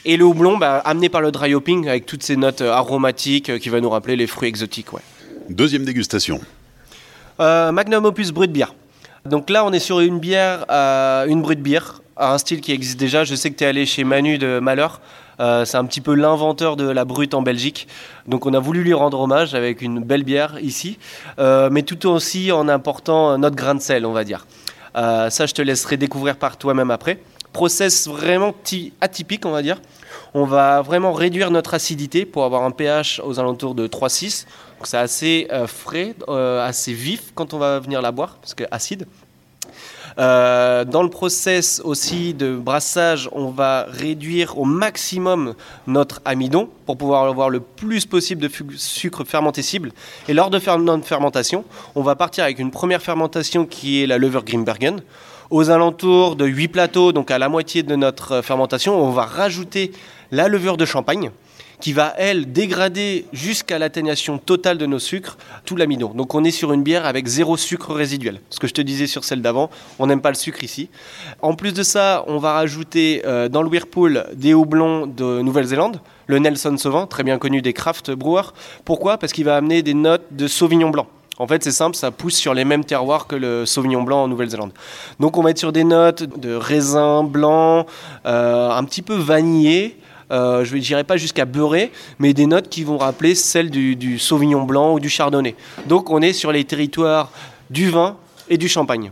Et 0.04 0.18
le 0.18 0.24
houblon, 0.26 0.58
bah, 0.58 0.82
amené 0.84 1.08
par 1.08 1.22
le 1.22 1.32
dry 1.32 1.54
hopping, 1.54 1.88
avec 1.88 2.04
toutes 2.04 2.22
ces 2.22 2.36
notes 2.36 2.60
euh, 2.60 2.70
aromatiques 2.70 3.48
euh, 3.48 3.58
qui 3.58 3.70
va 3.70 3.80
nous 3.80 3.88
rappeler 3.88 4.16
les 4.16 4.26
fruits 4.26 4.50
exotiques. 4.50 4.92
Ouais. 4.92 5.00
Deuxième 5.48 5.86
dégustation. 5.86 6.42
Magnum 7.38 8.04
Opus 8.04 8.32
Brut 8.32 8.52
Bière. 8.52 8.74
Donc 9.24 9.48
là, 9.48 9.64
on 9.64 9.72
est 9.72 9.78
sur 9.78 10.00
une 10.00 10.18
bière, 10.18 10.66
une 10.68 11.40
brut 11.40 11.62
bière, 11.62 12.02
un 12.18 12.36
style 12.36 12.60
qui 12.60 12.72
existe 12.72 13.00
déjà. 13.00 13.24
Je 13.24 13.34
sais 13.34 13.50
que 13.50 13.56
tu 13.56 13.64
es 13.64 13.66
allé 13.66 13.86
chez 13.86 14.04
Manu 14.04 14.36
de 14.36 14.58
Malheur. 14.58 15.00
Euh, 15.40 15.64
c'est 15.64 15.78
un 15.78 15.84
petit 15.84 16.00
peu 16.00 16.14
l'inventeur 16.14 16.76
de 16.76 16.88
la 16.88 17.04
brute 17.04 17.34
en 17.34 17.42
Belgique. 17.42 17.88
Donc 18.26 18.46
on 18.46 18.54
a 18.54 18.60
voulu 18.60 18.82
lui 18.82 18.94
rendre 18.94 19.20
hommage 19.20 19.54
avec 19.54 19.80
une 19.80 20.00
belle 20.00 20.22
bière 20.22 20.58
ici, 20.60 20.98
euh, 21.38 21.70
mais 21.70 21.82
tout 21.82 22.06
aussi 22.06 22.52
en 22.52 22.68
important 22.68 23.38
notre 23.38 23.56
grain 23.56 23.74
de 23.74 23.80
sel, 23.80 24.04
on 24.04 24.12
va 24.12 24.24
dire. 24.24 24.46
Euh, 24.96 25.30
ça, 25.30 25.46
je 25.46 25.54
te 25.54 25.62
laisserai 25.62 25.96
découvrir 25.96 26.36
par 26.36 26.56
toi-même 26.56 26.90
après. 26.90 27.20
Process 27.52 28.06
vraiment 28.06 28.54
atypique, 29.00 29.46
on 29.46 29.50
va 29.50 29.62
dire. 29.62 29.80
On 30.34 30.44
va 30.44 30.82
vraiment 30.82 31.12
réduire 31.12 31.50
notre 31.50 31.74
acidité 31.74 32.24
pour 32.24 32.44
avoir 32.44 32.62
un 32.62 32.70
pH 32.70 33.20
aux 33.24 33.40
alentours 33.40 33.74
de 33.74 33.88
3,6. 33.88 34.46
c'est 34.84 34.96
assez 34.96 35.48
frais, 35.66 36.14
assez 36.28 36.92
vif 36.92 37.32
quand 37.34 37.52
on 37.52 37.58
va 37.58 37.80
venir 37.80 38.02
la 38.02 38.12
boire, 38.12 38.36
parce 38.40 38.54
que 38.54 38.64
acide. 38.70 39.06
Euh, 40.18 40.84
dans 40.84 41.02
le 41.02 41.10
process 41.10 41.80
aussi 41.84 42.34
de 42.34 42.56
brassage, 42.56 43.28
on 43.32 43.50
va 43.50 43.86
réduire 43.88 44.58
au 44.58 44.64
maximum 44.64 45.54
notre 45.86 46.20
amidon 46.24 46.68
pour 46.86 46.96
pouvoir 46.96 47.24
avoir 47.24 47.50
le 47.50 47.60
plus 47.60 48.06
possible 48.06 48.42
de 48.42 48.50
sucre 48.76 49.24
fermenté 49.24 49.62
cible. 49.62 49.92
Et 50.28 50.34
lors 50.34 50.50
de 50.50 50.58
notre 50.78 51.06
fermentation, 51.06 51.64
on 51.94 52.02
va 52.02 52.16
partir 52.16 52.44
avec 52.44 52.58
une 52.58 52.70
première 52.70 53.02
fermentation 53.02 53.66
qui 53.66 54.02
est 54.02 54.06
la 54.06 54.18
lever 54.18 54.40
Grimbergen. 54.44 55.00
Aux 55.50 55.70
alentours 55.70 56.36
de 56.36 56.46
8 56.46 56.68
plateaux, 56.68 57.12
donc 57.12 57.30
à 57.32 57.38
la 57.38 57.48
moitié 57.48 57.82
de 57.82 57.96
notre 57.96 58.40
fermentation, 58.40 59.02
on 59.02 59.10
va 59.10 59.24
rajouter 59.24 59.90
la 60.30 60.46
levure 60.46 60.76
de 60.76 60.84
champagne 60.84 61.30
qui 61.80 61.92
va, 61.92 62.14
elle, 62.18 62.52
dégrader 62.52 63.26
jusqu'à 63.32 63.78
l'atténuation 63.78 64.38
totale 64.38 64.78
de 64.78 64.86
nos 64.86 64.98
sucres 64.98 65.36
tout 65.64 65.76
l'amidon. 65.76 66.12
Donc 66.14 66.34
on 66.34 66.44
est 66.44 66.50
sur 66.50 66.72
une 66.72 66.82
bière 66.82 67.06
avec 67.06 67.26
zéro 67.26 67.56
sucre 67.56 67.94
résiduel. 67.94 68.40
Ce 68.50 68.58
que 68.58 68.66
je 68.66 68.74
te 68.74 68.80
disais 68.80 69.06
sur 69.06 69.24
celle 69.24 69.42
d'avant, 69.42 69.70
on 69.98 70.06
n'aime 70.06 70.20
pas 70.20 70.30
le 70.30 70.36
sucre 70.36 70.62
ici. 70.62 70.88
En 71.42 71.54
plus 71.54 71.72
de 71.72 71.82
ça, 71.82 72.24
on 72.26 72.38
va 72.38 72.52
rajouter 72.52 73.22
euh, 73.24 73.48
dans 73.48 73.62
le 73.62 73.68
Whirlpool 73.68 74.26
des 74.34 74.54
houblons 74.54 75.06
de 75.06 75.40
Nouvelle-Zélande, 75.42 76.00
le 76.26 76.38
Nelson 76.38 76.76
Sauvin, 76.76 77.06
très 77.06 77.24
bien 77.24 77.38
connu 77.38 77.62
des 77.62 77.72
craft 77.72 78.10
brewers. 78.10 78.52
Pourquoi? 78.84 79.18
Parce 79.18 79.32
qu'il 79.32 79.44
va 79.44 79.56
amener 79.56 79.82
des 79.82 79.94
notes 79.94 80.26
de 80.30 80.46
Sauvignon 80.46 80.90
blanc. 80.90 81.06
En 81.38 81.46
fait, 81.46 81.64
c'est 81.64 81.72
simple, 81.72 81.96
ça 81.96 82.10
pousse 82.10 82.34
sur 82.34 82.52
les 82.52 82.66
mêmes 82.66 82.84
terroirs 82.84 83.26
que 83.26 83.34
le 83.34 83.64
Sauvignon 83.64 84.02
blanc 84.02 84.24
en 84.24 84.28
Nouvelle-Zélande. 84.28 84.72
Donc, 85.20 85.38
on 85.38 85.42
va 85.42 85.50
être 85.50 85.58
sur 85.58 85.72
des 85.72 85.84
notes 85.84 86.22
de 86.38 86.54
raisin 86.54 87.24
blanc, 87.24 87.86
euh, 88.26 88.70
un 88.70 88.84
petit 88.84 89.00
peu 89.00 89.14
vanillé, 89.14 89.96
euh, 90.30 90.64
je 90.64 90.76
ne 90.76 90.80
dirais 90.80 91.04
pas 91.04 91.16
jusqu'à 91.16 91.44
beurrer, 91.44 91.90
mais 92.18 92.32
des 92.32 92.46
notes 92.46 92.68
qui 92.68 92.84
vont 92.84 92.98
rappeler 92.98 93.34
celles 93.34 93.70
du, 93.70 94.18
Sauvignon 94.18 94.62
blanc 94.62 94.94
ou 94.94 95.00
du 95.00 95.08
Chardonnay. 95.08 95.56
Donc 95.86 96.10
on 96.10 96.22
est 96.22 96.32
sur 96.32 96.52
les 96.52 96.64
territoires 96.64 97.30
du 97.68 97.90
vin 97.90 98.16
et 98.48 98.56
du 98.56 98.68
champagne. 98.68 99.10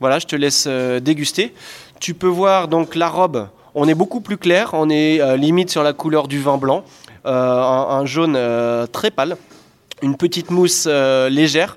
Voilà, 0.00 0.18
je 0.18 0.26
te 0.26 0.36
laisse 0.36 0.64
euh, 0.66 1.00
déguster. 1.00 1.54
Tu 2.00 2.14
peux 2.14 2.26
voir 2.26 2.68
donc 2.68 2.94
la 2.94 3.08
robe, 3.08 3.48
on 3.74 3.88
est 3.88 3.94
beaucoup 3.94 4.20
plus 4.20 4.36
clair, 4.36 4.70
on 4.72 4.90
est 4.90 5.20
euh, 5.20 5.36
limite 5.36 5.70
sur 5.70 5.82
la 5.82 5.92
couleur 5.92 6.28
du 6.28 6.40
vin 6.40 6.58
blanc, 6.58 6.84
un, 7.24 8.04
jaune 8.04 8.38
très 8.92 9.10
pâle, 9.10 9.36
une 10.00 10.16
petite 10.16 10.52
mousse 10.52 10.86
légère, 10.86 11.76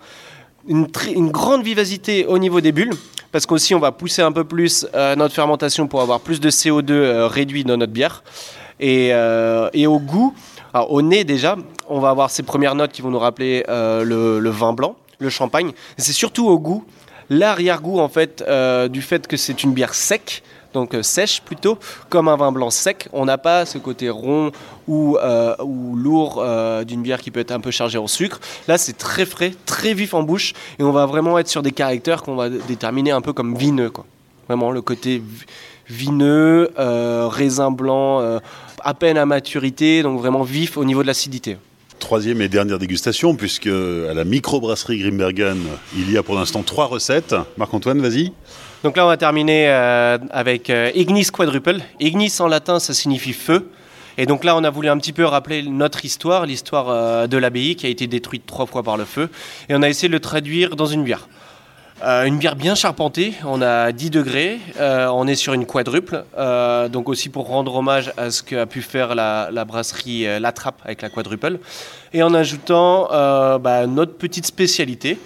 une, 0.67 0.87
une, 1.11 1.31
grande 1.31 1.63
vivacité 1.63 2.27
au 2.27 2.37
niveau 2.37 2.61
des 2.61 2.71
bulles, 2.71 2.93
parce 3.31 3.47
qu'aussi 3.47 3.73
on 3.73 3.79
va 3.79 3.91
pousser 3.91 4.21
un 4.21 4.31
peu 4.31 4.43
plus 4.43 4.85
notre 4.93 5.33
fermentation 5.33 5.87
pour 5.87 6.01
avoir 6.01 6.19
plus 6.19 6.39
de 6.39 6.51
CO2 6.51 7.23
réduit 7.23 7.63
dans 7.63 7.77
notre 7.77 7.93
bière. 7.93 8.21
Euh, 8.81 9.69
et, 9.73 9.87
au 9.87 9.99
goût, 9.99 10.33
au 10.73 11.01
nez 11.01 11.23
déjà, 11.23 11.55
on 11.87 11.99
va 11.99 12.09
avoir 12.09 12.29
ces 12.29 12.43
premières 12.43 12.75
notes 12.75 12.91
qui 12.91 13.01
vont 13.01 13.11
nous 13.11 13.19
rappeler 13.19 13.65
euh, 13.69 14.03
le, 14.03 14.49
vin 14.49 14.73
blanc, 14.73 14.95
le 15.19 15.29
champagne. 15.29 15.71
C'est 15.97 16.13
surtout 16.13 16.47
au 16.47 16.59
goût, 16.59 16.85
l'arrière-goût 17.29 17.99
en 17.99 18.09
fait 18.09 18.43
euh, 18.47 18.87
du 18.87 19.01
fait 19.01 19.27
que 19.27 19.37
c'est 19.37 19.63
une 19.63 19.73
bière 19.73 19.93
sec, 19.93 20.43
donc 20.73 20.95
sèche 21.01 21.41
plutôt, 21.41 21.79
comme 22.09 22.27
un 22.27 22.35
vin 22.35 22.51
blanc 22.51 22.69
sec. 22.69 23.09
On 23.11 23.25
n'a 23.25 23.39
pas 23.39 23.65
ce 23.65 23.79
côté 23.79 24.09
rond 24.09 24.51
ou, 24.87 25.17
ou 25.63 25.95
lourd 25.95 26.43
d'une 26.85 27.01
bière 27.01 27.21
qui 27.21 27.31
peut 27.31 27.39
être 27.39 27.51
un 27.51 27.59
peu 27.59 27.71
chargée 27.71 27.97
en 27.97 28.07
sucre. 28.07 28.39
Là, 28.67 28.77
c'est 28.77 28.97
très 28.97 29.25
frais, 29.25 29.53
très 29.65 29.95
vif 29.95 30.13
en 30.13 30.21
bouche, 30.21 30.53
et 30.77 30.83
on 30.83 30.91
va 30.91 31.07
vraiment 31.07 31.39
être 31.39 31.47
sur 31.47 31.63
des 31.63 31.71
caractères 31.71 32.21
qu'on 32.21 32.35
va 32.35 32.49
déterminer 32.49 33.09
un 33.11 33.21
peu 33.21 33.33
comme 33.33 33.55
vineux. 33.55 33.89
Quoi. 33.89 34.05
Vraiment 34.47 34.69
le 34.69 34.83
côté 34.83 35.23
vineux, 35.87 36.69
raisin 36.77 37.71
blanc 37.71 38.39
à 38.83 38.93
peine 38.93 39.17
à 39.17 39.25
maturité, 39.25 40.03
donc 40.03 40.19
vraiment 40.19 40.43
vif 40.43 40.77
au 40.77 40.85
niveau 40.85 41.01
de 41.01 41.07
l'acidité. 41.07 41.57
Troisième 41.99 42.41
et 42.41 42.47
dernière 42.47 42.79
dégustation, 42.79 43.35
puisque 43.35 43.67
à 43.67 44.13
la 44.13 44.23
microbrasserie 44.23 44.99
Grimbergen, 44.99 45.57
il 45.95 46.11
y 46.11 46.17
a 46.17 46.23
pour 46.23 46.35
l'instant 46.35 46.63
trois 46.63 46.85
recettes. 46.85 47.35
Marc-Antoine, 47.57 48.01
vas-y. 48.01 48.31
Donc 48.83 48.95
là, 48.95 49.05
on 49.05 49.09
va 49.09 49.17
terminer 49.17 49.67
euh, 49.67 50.17
avec 50.31 50.69
euh, 50.69 50.91
Ignis 50.95 51.25
Quadruple. 51.25 51.79
Ignis 51.99 52.33
en 52.39 52.47
latin, 52.47 52.79
ça 52.79 52.93
signifie 52.93 53.33
feu. 53.33 53.69
Et 54.17 54.25
donc 54.25 54.45
là, 54.45 54.55
on 54.55 54.63
a 54.63 54.69
voulu 54.69 54.87
un 54.87 54.97
petit 54.97 55.11
peu 55.11 55.25
rappeler 55.25 55.63
notre 55.63 56.05
histoire, 56.05 56.45
l'histoire 56.45 56.87
euh, 56.89 57.27
de 57.27 57.37
l'abbaye 57.37 57.75
qui 57.75 57.85
a 57.85 57.89
été 57.89 58.07
détruite 58.07 58.45
trois 58.45 58.65
fois 58.65 58.83
par 58.83 58.95
le 58.95 59.03
feu. 59.03 59.29
Et 59.67 59.75
on 59.75 59.81
a 59.81 59.89
essayé 59.89 60.07
de 60.07 60.13
le 60.13 60.21
traduire 60.21 60.77
dans 60.77 60.85
une 60.85 61.03
bière. 61.03 61.27
Euh, 62.01 62.23
une 62.23 62.37
bière 62.37 62.55
bien 62.55 62.75
charpentée, 62.75 63.33
on 63.45 63.61
a 63.61 63.91
10 63.91 64.09
degrés, 64.09 64.59
euh, 64.79 65.07
on 65.07 65.27
est 65.27 65.35
sur 65.35 65.51
une 65.53 65.65
quadruple, 65.65 66.23
euh, 66.37 66.87
donc 66.87 67.09
aussi 67.09 67.27
pour 67.27 67.47
rendre 67.47 67.75
hommage 67.75 68.13
à 68.15 68.31
ce 68.31 68.41
qu'a 68.41 68.65
pu 68.65 68.81
faire 68.81 69.15
la, 69.15 69.65
brasserie 69.65 70.25
La 70.39 70.53
Trappe 70.53 70.79
avec 70.85 71.01
la 71.01 71.09
quadruple, 71.09 71.59
et 72.13 72.23
en 72.23 72.33
ajoutant 72.33 73.09
bah, 73.59 73.85
notre 73.85 74.13
petite 74.13 74.45
spécialité, 74.45 75.19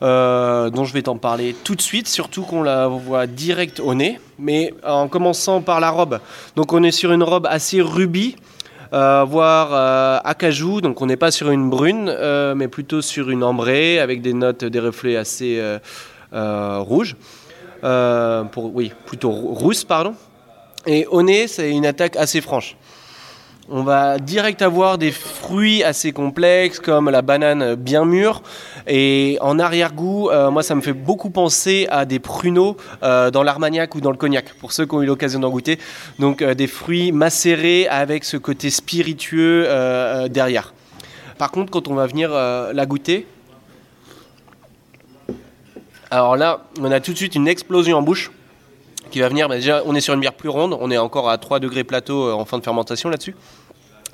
dont 0.00 0.84
je 0.84 0.92
vais 0.94 1.02
t'en 1.02 1.18
parler 1.18 1.54
tout 1.64 1.74
de 1.74 1.82
suite, 1.82 2.08
surtout 2.08 2.42
qu'on 2.44 2.62
la 2.62 2.86
voit 2.88 3.26
direct 3.26 3.78
au 3.78 3.94
nez, 3.94 4.18
mais 4.38 4.72
en 4.84 5.08
commençant 5.08 5.60
par 5.60 5.80
la 5.80 5.90
robe. 5.90 6.20
Donc 6.56 6.72
on 6.72 6.82
est 6.82 6.92
sur 6.92 7.12
une 7.12 7.22
robe 7.22 7.46
assez 7.46 7.82
rubis, 7.82 8.36
voire 8.92 10.20
acajou, 10.24 10.80
donc 10.80 11.00
on 11.02 11.06
n'est 11.06 11.16
pas 11.16 11.30
sur 11.30 11.50
une 11.50 11.70
brune, 11.70 12.14
mais 12.56 12.68
plutôt 12.68 13.02
sur 13.02 13.30
une 13.30 13.42
ambrée 13.42 13.98
avec 13.98 14.22
des 14.22 14.32
notes, 14.32 14.64
des 14.64 14.80
reflets 14.80 15.16
assez 15.16 15.60
euh, 16.32 16.80
rouge. 16.80 17.16
Euh, 17.84 18.44
pour, 18.44 18.74
oui, 18.74 18.92
plutôt 19.06 19.30
rousse, 19.30 19.84
pardon. 19.84 20.14
Et 20.86 21.06
au 21.06 21.22
nez, 21.22 21.46
c'est 21.46 21.70
une 21.70 21.86
attaque 21.86 22.16
assez 22.16 22.40
franche. 22.40 22.76
On 23.68 23.82
va 23.82 24.18
direct 24.18 24.62
avoir 24.62 24.96
des 24.96 25.10
fruits 25.10 25.82
assez 25.82 26.12
complexes 26.12 26.78
comme 26.78 27.10
la 27.10 27.22
banane 27.22 27.74
bien 27.74 28.04
mûre. 28.04 28.42
Et 28.86 29.38
en 29.40 29.58
arrière-goût, 29.58 30.30
euh, 30.30 30.50
moi, 30.50 30.62
ça 30.62 30.74
me 30.74 30.80
fait 30.80 30.92
beaucoup 30.92 31.30
penser 31.30 31.88
à 31.90 32.04
des 32.04 32.20
pruneaux 32.20 32.76
euh, 33.02 33.30
dans 33.30 33.42
l'armagnac 33.42 33.94
ou 33.94 34.00
dans 34.00 34.12
le 34.12 34.16
cognac, 34.16 34.54
pour 34.60 34.72
ceux 34.72 34.86
qui 34.86 34.94
ont 34.94 35.02
eu 35.02 35.06
l'occasion 35.06 35.40
d'en 35.40 35.50
goûter. 35.50 35.78
Donc, 36.18 36.42
euh, 36.42 36.54
des 36.54 36.68
fruits 36.68 37.10
macérés 37.10 37.88
avec 37.88 38.24
ce 38.24 38.36
côté 38.36 38.70
spiritueux 38.70 39.66
derrière. 40.30 40.72
Par 41.38 41.50
contre, 41.50 41.70
quand 41.70 41.88
on 41.88 41.94
va 41.94 42.06
venir 42.06 42.30
la 42.30 42.86
goûter, 42.86 43.26
alors 46.10 46.36
là, 46.36 46.62
on 46.80 46.90
a 46.90 47.00
tout 47.00 47.12
de 47.12 47.16
suite 47.16 47.34
une 47.34 47.48
explosion 47.48 47.98
en 47.98 48.02
bouche 48.02 48.30
qui 49.10 49.20
va 49.20 49.28
venir. 49.28 49.48
déjà, 49.48 49.82
on 49.86 49.94
est 49.94 50.00
sur 50.00 50.14
une 50.14 50.20
bière 50.20 50.34
plus 50.34 50.48
ronde, 50.48 50.76
on 50.80 50.90
est 50.90 50.98
encore 50.98 51.28
à 51.30 51.38
3 51.38 51.60
degrés 51.60 51.84
plateau 51.84 52.30
en 52.32 52.44
fin 52.44 52.58
de 52.58 52.64
fermentation 52.64 53.08
là-dessus. 53.08 53.34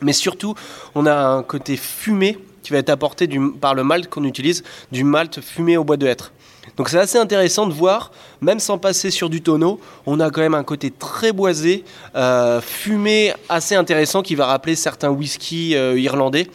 Mais 0.03 0.13
surtout, 0.13 0.55
on 0.95 1.07
a 1.07 1.15
un 1.15 1.43
côté 1.43 1.77
fumé 1.77 2.39
qui 2.63 2.73
va 2.73 2.79
être 2.79 2.91
apporté 2.91 3.29
par 3.61 3.75
le 3.75 3.85
malt 3.85 4.09
qu'on 4.09 4.25
utilise, 4.25 4.63
du 4.91 5.05
malt 5.05 5.41
fumé 5.41 5.77
au 5.77 5.85
bois 5.85 5.97
de 5.97 6.07
hêtre. 6.07 6.33
Donc 6.77 6.89
c'est 6.89 6.99
assez 6.99 7.19
intéressant 7.19 7.67
de 7.67 7.73
voir, 7.73 8.13
même 8.41 8.61
sans 8.61 8.79
passer 8.79 9.11
sur 9.11 9.29
du 9.29 9.43
tonneau, 9.43 9.81
on 10.07 10.21
a 10.21 10.31
quand 10.31 10.41
même 10.41 10.55
un 10.55 10.63
côté 10.63 10.91
très 10.91 11.33
boisé, 11.33 11.85
euh, 12.15 12.61
fumé 12.61 13.35
assez 13.49 13.75
intéressant 13.75 14.23
qui 14.23 14.37
va 14.37 14.47
rappeler 14.47 14.77
certains 14.77 15.11
whisky 15.11 15.75
euh, 15.75 15.99
irlandais, 15.99 16.47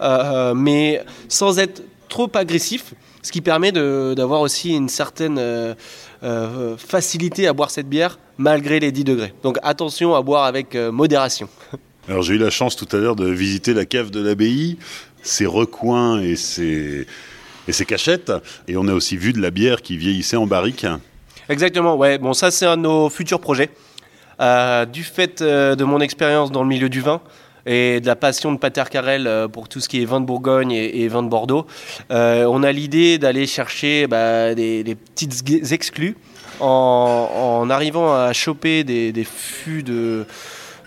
euh, 0.00 0.54
mais 0.54 1.02
sans 1.28 1.58
être 1.58 1.82
trop 2.08 2.30
agressif, 2.34 2.94
ce 3.22 3.30
qui 3.30 3.42
permet 3.42 3.70
d'avoir 3.70 4.40
aussi 4.40 4.74
une 4.74 4.88
certaine 4.88 5.76
facilité 6.78 7.46
à 7.46 7.52
boire 7.52 7.70
cette 7.70 7.88
bière 7.88 8.18
malgré 8.38 8.80
les 8.80 8.92
10 8.92 9.04
degrés. 9.04 9.34
Donc 9.42 9.58
attention 9.62 10.14
à 10.14 10.22
boire 10.22 10.44
avec 10.44 10.74
modération. 10.74 11.48
Alors 12.08 12.22
j'ai 12.22 12.34
eu 12.34 12.38
la 12.38 12.50
chance 12.50 12.76
tout 12.76 12.88
à 12.92 12.98
l'heure 12.98 13.16
de 13.16 13.28
visiter 13.28 13.72
la 13.74 13.84
cave 13.84 14.10
de 14.10 14.20
l'abbaye, 14.20 14.78
ses 15.22 15.46
recoins 15.46 16.20
et 16.20 16.36
ses, 16.36 17.06
et 17.68 17.72
ses 17.72 17.84
cachettes. 17.84 18.32
Et 18.68 18.76
on 18.76 18.88
a 18.88 18.92
aussi 18.92 19.16
vu 19.16 19.32
de 19.32 19.40
la 19.40 19.50
bière 19.50 19.82
qui 19.82 19.96
vieillissait 19.96 20.36
en 20.36 20.46
barrique. 20.46 20.86
Exactement, 21.48 21.96
ouais. 21.96 22.18
Bon, 22.18 22.32
ça 22.32 22.50
c'est 22.50 22.66
un 22.66 22.76
de 22.76 22.82
nos 22.82 23.08
futurs 23.10 23.40
projets. 23.40 23.70
Euh, 24.40 24.86
du 24.86 25.04
fait 25.04 25.42
euh, 25.42 25.74
de 25.74 25.84
mon 25.84 26.00
expérience 26.00 26.50
dans 26.50 26.62
le 26.62 26.68
milieu 26.68 26.88
du 26.88 27.02
vin 27.02 27.20
et 27.66 28.00
de 28.00 28.06
la 28.06 28.16
passion 28.16 28.52
de 28.52 28.58
Pater 28.58 28.84
Carrel 28.90 29.26
euh, 29.26 29.48
pour 29.48 29.68
tout 29.68 29.80
ce 29.80 29.88
qui 29.88 30.02
est 30.02 30.04
vin 30.04 30.20
de 30.20 30.26
Bourgogne 30.26 30.72
et, 30.72 31.08
vin 31.08 31.22
de 31.22 31.28
Bordeaux, 31.28 31.66
on 32.10 32.62
a 32.62 32.72
l'idée 32.72 33.18
d'aller 33.18 33.46
chercher 33.46 34.06
bah, 34.06 34.54
des, 34.54 34.96
petites 35.14 35.72
exclus 35.72 36.16
en, 36.60 37.68
arrivant 37.70 38.14
à 38.14 38.32
choper 38.32 38.84
des, 38.84 39.24
fûts 39.24 39.82
de 39.82 40.26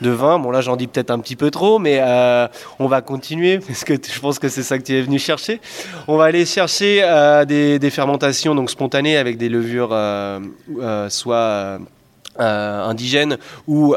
vin. 0.01 0.39
Bon 0.39 0.51
là 0.51 0.61
j'en 0.61 0.75
dis 0.75 0.87
peut-être 0.87 1.11
un 1.11 1.19
petit 1.19 1.35
peu 1.35 1.51
trop, 1.51 1.79
mais 1.79 1.99
euh, 2.01 2.47
on 2.79 2.87
va 2.87 3.01
continuer 3.01 3.59
parce 3.67 3.83
que 3.83 3.93
je 3.93 4.19
pense 4.19 4.39
que 4.39 4.49
c'est 4.49 4.63
ça 4.63 4.77
que 4.77 4.83
tu 4.83 4.93
es 4.93 5.01
venu 5.01 5.19
chercher. 5.19 5.59
On 6.07 6.17
va 6.17 6.25
aller 6.25 6.45
chercher 6.45 7.01
euh, 7.03 7.45
des, 7.45 7.89
fermentations 7.89 8.55
donc 8.55 8.69
spontanées 8.69 9.17
avec 9.17 9.37
des 9.37 9.49
levures 9.49 9.89
euh, 9.91 10.39
soit 11.09 11.79
indigènes 12.39 13.37
ou 13.67 13.95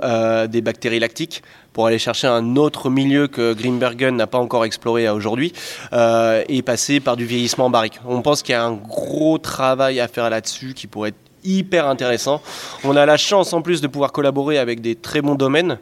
des 0.48 0.60
bactéries 0.60 0.98
lactiques 0.98 1.42
pour 1.72 1.86
aller 1.86 1.98
chercher 1.98 2.26
un 2.26 2.56
autre 2.56 2.90
milieu 2.90 3.28
que 3.28 3.52
Greenbergen 3.52 4.16
n'a 4.16 4.26
pas 4.26 4.38
encore 4.38 4.64
exploré 4.64 5.06
à 5.06 5.14
aujourd'hui 5.14 5.52
et 5.92 6.62
passer 6.62 7.00
par 7.00 7.16
du 7.16 7.26
vieillissement 7.26 7.66
en 7.66 7.70
barrique. 7.70 8.00
On 8.06 8.22
pense 8.22 8.42
qu'il 8.42 8.52
y 8.52 8.56
a 8.56 8.64
un 8.64 8.72
gros 8.74 9.38
travail 9.38 10.00
à 10.00 10.08
faire 10.08 10.30
là-dessus 10.30 10.74
qui 10.74 10.86
pourrait 10.86 11.10
être 11.10 11.26
hyper 11.46 11.86
intéressant. 11.86 12.42
On 12.84 12.96
a 12.96 13.06
la 13.06 13.16
chance 13.16 13.52
en 13.52 13.62
plus 13.62 13.80
de 13.80 13.86
pouvoir 13.86 14.12
collaborer 14.12 14.58
avec 14.58 14.80
des 14.80 14.96
très 14.96 15.22
bons 15.22 15.36
domaines. 15.36 15.78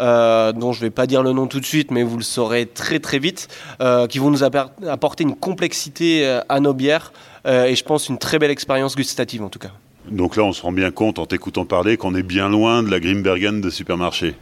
Euh, 0.00 0.50
dont 0.50 0.72
je 0.72 0.80
ne 0.80 0.86
vais 0.86 0.90
pas 0.90 1.06
dire 1.06 1.22
le 1.22 1.32
nom 1.32 1.46
tout 1.46 1.60
de 1.60 1.64
suite, 1.64 1.92
mais 1.92 2.02
vous 2.02 2.16
le 2.16 2.24
saurez 2.24 2.66
très 2.66 2.98
très 2.98 3.20
vite, 3.20 3.46
euh, 3.80 4.08
qui 4.08 4.18
vont 4.18 4.28
nous 4.28 4.42
apporter 4.42 5.22
une 5.22 5.36
complexité 5.36 6.26
euh, 6.26 6.40
à 6.48 6.58
nos 6.58 6.74
bières 6.74 7.12
et 7.46 7.76
je 7.76 7.84
pense 7.84 8.08
une 8.08 8.18
très 8.18 8.38
belle 8.38 8.50
expérience 8.50 8.96
gustative 8.96 9.42
en 9.42 9.50
tout 9.50 9.58
cas. 9.58 9.70
Donc 10.10 10.36
là, 10.36 10.44
on 10.44 10.52
se 10.52 10.62
rend 10.62 10.72
bien 10.72 10.90
compte 10.90 11.18
en 11.18 11.26
t'écoutant 11.26 11.64
parler 11.64 11.96
qu'on 11.96 12.14
est 12.14 12.22
bien 12.22 12.48
loin 12.48 12.82
de 12.82 12.90
la 12.90 13.00
Grimbergen 13.00 13.60
de 13.60 13.70
supermarché. 13.70 14.34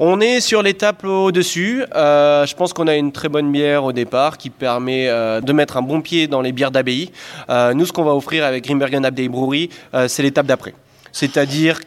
On 0.00 0.20
est 0.20 0.40
sur 0.40 0.62
l'étape 0.62 1.02
au-dessus. 1.04 1.84
Euh, 1.96 2.46
je 2.46 2.54
pense 2.54 2.72
qu'on 2.72 2.86
a 2.86 2.94
une 2.94 3.10
très 3.10 3.28
bonne 3.28 3.50
bière 3.50 3.82
au 3.82 3.92
départ 3.92 4.38
qui 4.38 4.48
permet 4.48 5.08
euh, 5.08 5.40
de 5.40 5.52
mettre 5.52 5.76
un 5.76 5.82
bon 5.82 6.02
pied 6.02 6.28
dans 6.28 6.40
les 6.40 6.52
bières 6.52 6.70
d'abbaye. 6.70 7.10
Euh, 7.50 7.74
nous, 7.74 7.84
ce 7.84 7.92
qu'on 7.92 8.04
va 8.04 8.14
offrir 8.14 8.44
avec 8.44 8.64
Grimbergen 8.64 9.04
Abbey 9.04 9.28
Brewery, 9.28 9.70
c'est 10.06 10.22
l'étape 10.22 10.46
d'après. 10.46 10.74
C'est-à-dire 11.10 11.80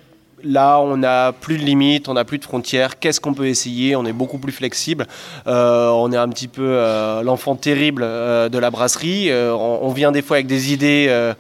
là, 0.43 0.79
on 0.81 0.97
n'a 0.97 1.31
plus 1.31 1.57
de 1.57 1.63
limites, 1.63 2.09
on 2.09 2.15
n'a 2.15 2.25
plus 2.25 2.37
de 2.37 2.43
frontières. 2.43 2.99
Qu'est-ce 2.99 3.21
qu'on 3.21 3.33
peut 3.33 3.47
essayer? 3.47 3.95
On 3.95 4.05
est 4.05 4.11
beaucoup 4.11 4.39
plus 4.39 4.51
flexible. 4.51 5.07
on 5.45 6.11
est 6.11 6.17
un 6.17 6.27
petit 6.27 6.49
peu 6.49 6.77
l'enfant 7.23 7.55
terrible 7.55 8.01
de 8.01 8.57
la 8.57 8.71
brasserie. 8.71 9.31
On, 9.31 9.89
vient 9.93 10.11
des 10.11 10.21
fois 10.21 10.37
avec 10.37 10.47
des 10.47 10.73
idées 10.73 11.33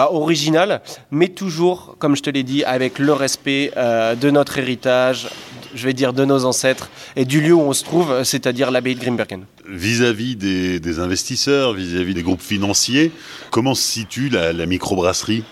bah, 0.00 0.08
originales, 0.12 0.80
mais 1.10 1.28
toujours, 1.28 1.94
comme 1.98 2.16
je 2.16 2.22
te 2.22 2.30
l'ai 2.30 2.42
dit, 2.42 2.64
avec 2.64 2.98
le 2.98 3.12
respect 3.12 3.70
de 3.76 4.30
notre 4.30 4.56
héritage, 4.56 5.28
je 5.74 5.84
vais 5.84 5.92
dire, 5.92 6.14
de 6.14 6.24
nos 6.24 6.46
ancêtres 6.46 6.88
et 7.16 7.26
du 7.26 7.42
lieu 7.42 7.52
où 7.52 7.60
on 7.60 7.74
se 7.74 7.84
trouve, 7.84 8.24
c'est-à-dire 8.24 8.70
l'abbaye 8.70 8.94
de 8.94 9.00
Grimbergen. 9.00 9.44
Vis-à-vis 9.68 10.36
des, 10.36 10.98
investisseurs, 11.00 11.74
vis-à-vis 11.74 12.14
des 12.14 12.22
groupes 12.22 12.40
financiers, 12.40 13.12
comment 13.50 13.74
se 13.74 13.82
situe 13.82 14.30
la, 14.30 14.64
microbrasserie? 14.64 15.44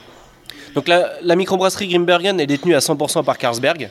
Donc 0.75 0.89
la, 0.89 1.37
microbrasserie 1.37 1.89
Grimbergen 1.89 2.41
est 2.41 2.47
détenue 2.47 2.75
à 2.75 2.79
100% 2.79 3.25
par 3.25 3.37
Carlsberg, 3.37 3.91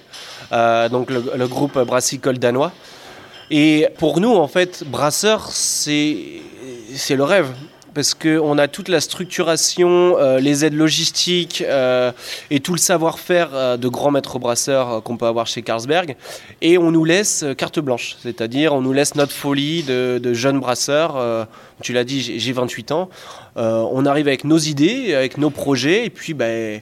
euh, 0.53 0.89
donc 0.89 1.11
le, 1.11 1.47
groupe 1.47 1.77
brassicole 1.85 2.39
danois. 2.39 2.71
Et 3.51 3.89
pour 3.99 4.19
nous, 4.19 4.33
en 4.33 4.47
fait, 4.47 4.83
brasseur, 4.87 5.51
c'est 5.51 6.41
le 7.11 7.23
rêve 7.23 7.53
parce 7.97 8.13
qu'on 8.13 8.59
a 8.59 8.67
toute 8.67 8.89
la 8.89 9.01
structuration, 9.01 10.19
euh, 10.19 10.39
les 10.39 10.63
aides 10.63 10.75
logistiques 10.75 11.63
euh, 11.65 12.11
et 12.51 12.59
tout 12.59 12.73
le 12.73 12.77
savoir-faire 12.77 13.49
euh, 13.55 13.75
de 13.75 13.87
grands 13.87 14.11
maîtres 14.11 14.37
brasseurs 14.37 15.01
qu'on 15.01 15.17
peut 15.17 15.25
avoir 15.25 15.47
chez 15.47 15.63
Carlsberg. 15.63 16.15
Et 16.61 16.77
on 16.77 16.91
nous 16.91 17.05
laisse 17.05 17.43
carte 17.57 17.79
blanche, 17.79 18.15
c'est-à-dire 18.21 18.75
on 18.75 18.81
nous 18.81 18.93
laisse 18.93 19.15
notre 19.15 19.31
folie 19.31 19.81
de, 19.81 20.33
jeunes 20.35 20.59
brasseurs. 20.59 21.47
tu 21.81 21.91
l'as 21.91 22.03
dit, 22.03 22.39
j'ai 22.39 22.51
28 22.51 22.91
ans. 22.91 23.09
on 23.55 24.05
arrive 24.05 24.27
avec 24.27 24.43
nos 24.43 24.59
idées, 24.59 25.15
avec 25.15 25.39
nos 25.39 25.49
projets, 25.49 26.05
et 26.05 26.11
puis 26.11 26.35
ben, 26.35 26.81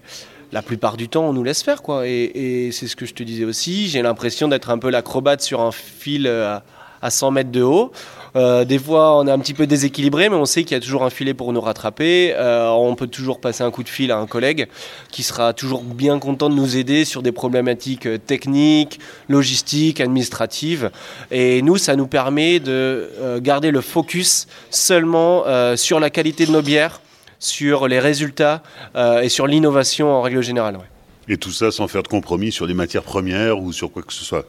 la 0.51 0.61
plupart 0.61 0.97
du 0.97 1.07
temps, 1.07 1.29
on 1.29 1.31
nous 1.31 1.45
laisse 1.45 1.63
faire. 1.63 1.81
Quoi. 1.81 2.07
Et, 2.07 2.71
c'est 2.73 2.87
ce 2.87 2.97
que 2.97 3.05
je 3.05 3.13
te 3.13 3.23
disais 3.23 3.45
aussi. 3.45 3.87
J'ai 3.87 4.01
l'impression 4.01 4.49
d'être 4.49 4.69
un 4.69 4.79
peu 4.79 4.89
l'acrobate 4.89 5.39
sur 5.39 5.61
un 5.61 5.71
fil 5.71 6.27
à 6.27 7.09
100 7.09 7.31
mètres 7.31 7.51
de 7.51 7.61
haut. 7.61 7.93
Euh, 8.35 8.65
des 8.65 8.79
fois, 8.79 9.17
on 9.17 9.27
est 9.27 9.31
un 9.31 9.39
petit 9.39 9.53
peu 9.53 9.65
déséquilibré, 9.65 10.29
mais 10.29 10.35
on 10.35 10.45
sait 10.45 10.63
qu'il 10.63 10.75
y 10.75 10.77
a 10.77 10.81
toujours 10.81 11.03
un 11.03 11.09
filet 11.09 11.33
pour 11.33 11.53
nous 11.53 11.61
rattraper. 11.61 12.33
Euh, 12.35 12.69
on 12.69 12.95
peut 12.95 13.07
toujours 13.07 13.39
passer 13.39 13.63
un 13.63 13.71
coup 13.71 13.83
de 13.83 13.89
fil 13.89 14.11
à 14.11 14.17
un 14.17 14.27
collègue 14.27 14.67
qui 15.11 15.23
sera 15.23 15.53
toujours 15.53 15.83
bien 15.83 16.19
content 16.19 16.49
de 16.49 16.55
nous 16.55 16.75
aider 16.75 17.05
sur 17.05 17.21
des 17.21 17.31
problématiques 17.31 18.05
euh, 18.05 18.17
techniques, 18.17 18.99
logistiques, 19.29 20.01
administratives. 20.01 20.91
Et 21.31 21.61
nous, 21.61 21.77
ça 21.77 21.95
nous 21.95 22.07
permet 22.07 22.59
de 22.59 23.09
garder 23.39 23.71
le 23.71 23.81
focus 23.81 24.47
seulement 24.69 25.43
sur 25.75 25.99
la 25.99 26.09
qualité 26.09 26.45
de 26.45 26.51
nos 26.51 26.61
bières, 26.61 27.01
sur 27.39 27.87
les 27.87 27.99
résultats 27.99 28.61
et 28.95 29.29
sur 29.29 29.47
l'innovation 29.47 30.11
en 30.11 30.21
règle 30.21 30.41
générale. 30.41 30.79
Et 31.27 31.37
tout 31.37 31.51
ça 31.51 31.71
sans 31.71 31.87
faire 31.87 32.03
de 32.03 32.07
compromis 32.07 32.51
sur 32.51 32.65
les 32.65 32.73
matières 32.73 33.03
premières 33.03 33.59
ou 33.59 33.73
sur 33.73 33.91
quoi 33.91 34.03
que 34.03 34.13
ce 34.13 34.23
soit? 34.23 34.45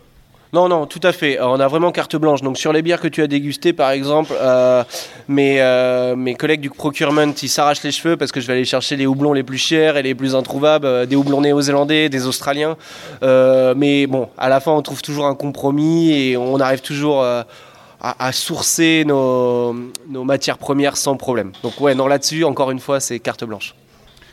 Non, 0.52 0.68
non, 0.68 0.86
tout 0.86 1.00
à 1.02 1.12
fait. 1.12 1.40
On 1.40 1.58
a 1.58 1.68
vraiment 1.68 1.92
carte 1.92 2.16
blanche. 2.16 2.42
Donc 2.42 2.56
sur 2.56 2.72
les 2.72 2.82
bières 2.82 3.00
que 3.00 3.08
tu 3.08 3.22
as 3.22 3.26
dégustées, 3.26 3.72
par 3.72 3.90
exemple, 3.90 4.32
euh, 4.40 4.84
mes, 5.28 5.60
euh, 5.60 6.14
mes 6.16 6.34
collègues 6.34 6.60
du 6.60 6.70
procurement, 6.70 7.32
ils 7.42 7.48
s'arrachent 7.48 7.82
les 7.82 7.92
cheveux 7.92 8.16
parce 8.16 8.32
que 8.32 8.40
je 8.40 8.46
vais 8.46 8.54
aller 8.54 8.64
chercher 8.64 8.96
les 8.96 9.06
houblons 9.06 9.32
les 9.32 9.42
plus 9.42 9.58
chers 9.58 9.96
et 9.96 10.02
les 10.02 10.14
plus 10.14 10.34
introuvables, 10.34 10.86
euh, 10.86 11.06
des 11.06 11.16
houblons 11.16 11.40
néo-zélandais, 11.40 12.08
des 12.08 12.26
australiens. 12.26 12.76
mais 13.22 14.06
bon, 14.06 14.28
à 14.38 14.48
la 14.48 14.60
fin, 14.60 14.72
on 14.72 14.82
trouve 14.82 15.02
toujours 15.02 15.26
un 15.26 15.34
compromis 15.34 16.12
et 16.12 16.36
on 16.36 16.60
arrive 16.60 16.80
toujours 16.80 17.24
à, 17.24 18.32
sourcer 18.32 19.04
nos, 19.06 19.74
nos 20.08 20.24
matières 20.24 20.58
premières 20.58 20.96
sans 20.96 21.16
problème. 21.16 21.52
Donc 21.62 21.80
ouais, 21.80 21.94
non, 21.94 22.06
là-dessus, 22.06 22.44
encore 22.44 22.70
une 22.70 22.80
fois, 22.80 23.00
c'est 23.00 23.18
carte 23.18 23.44
blanche. 23.44 23.74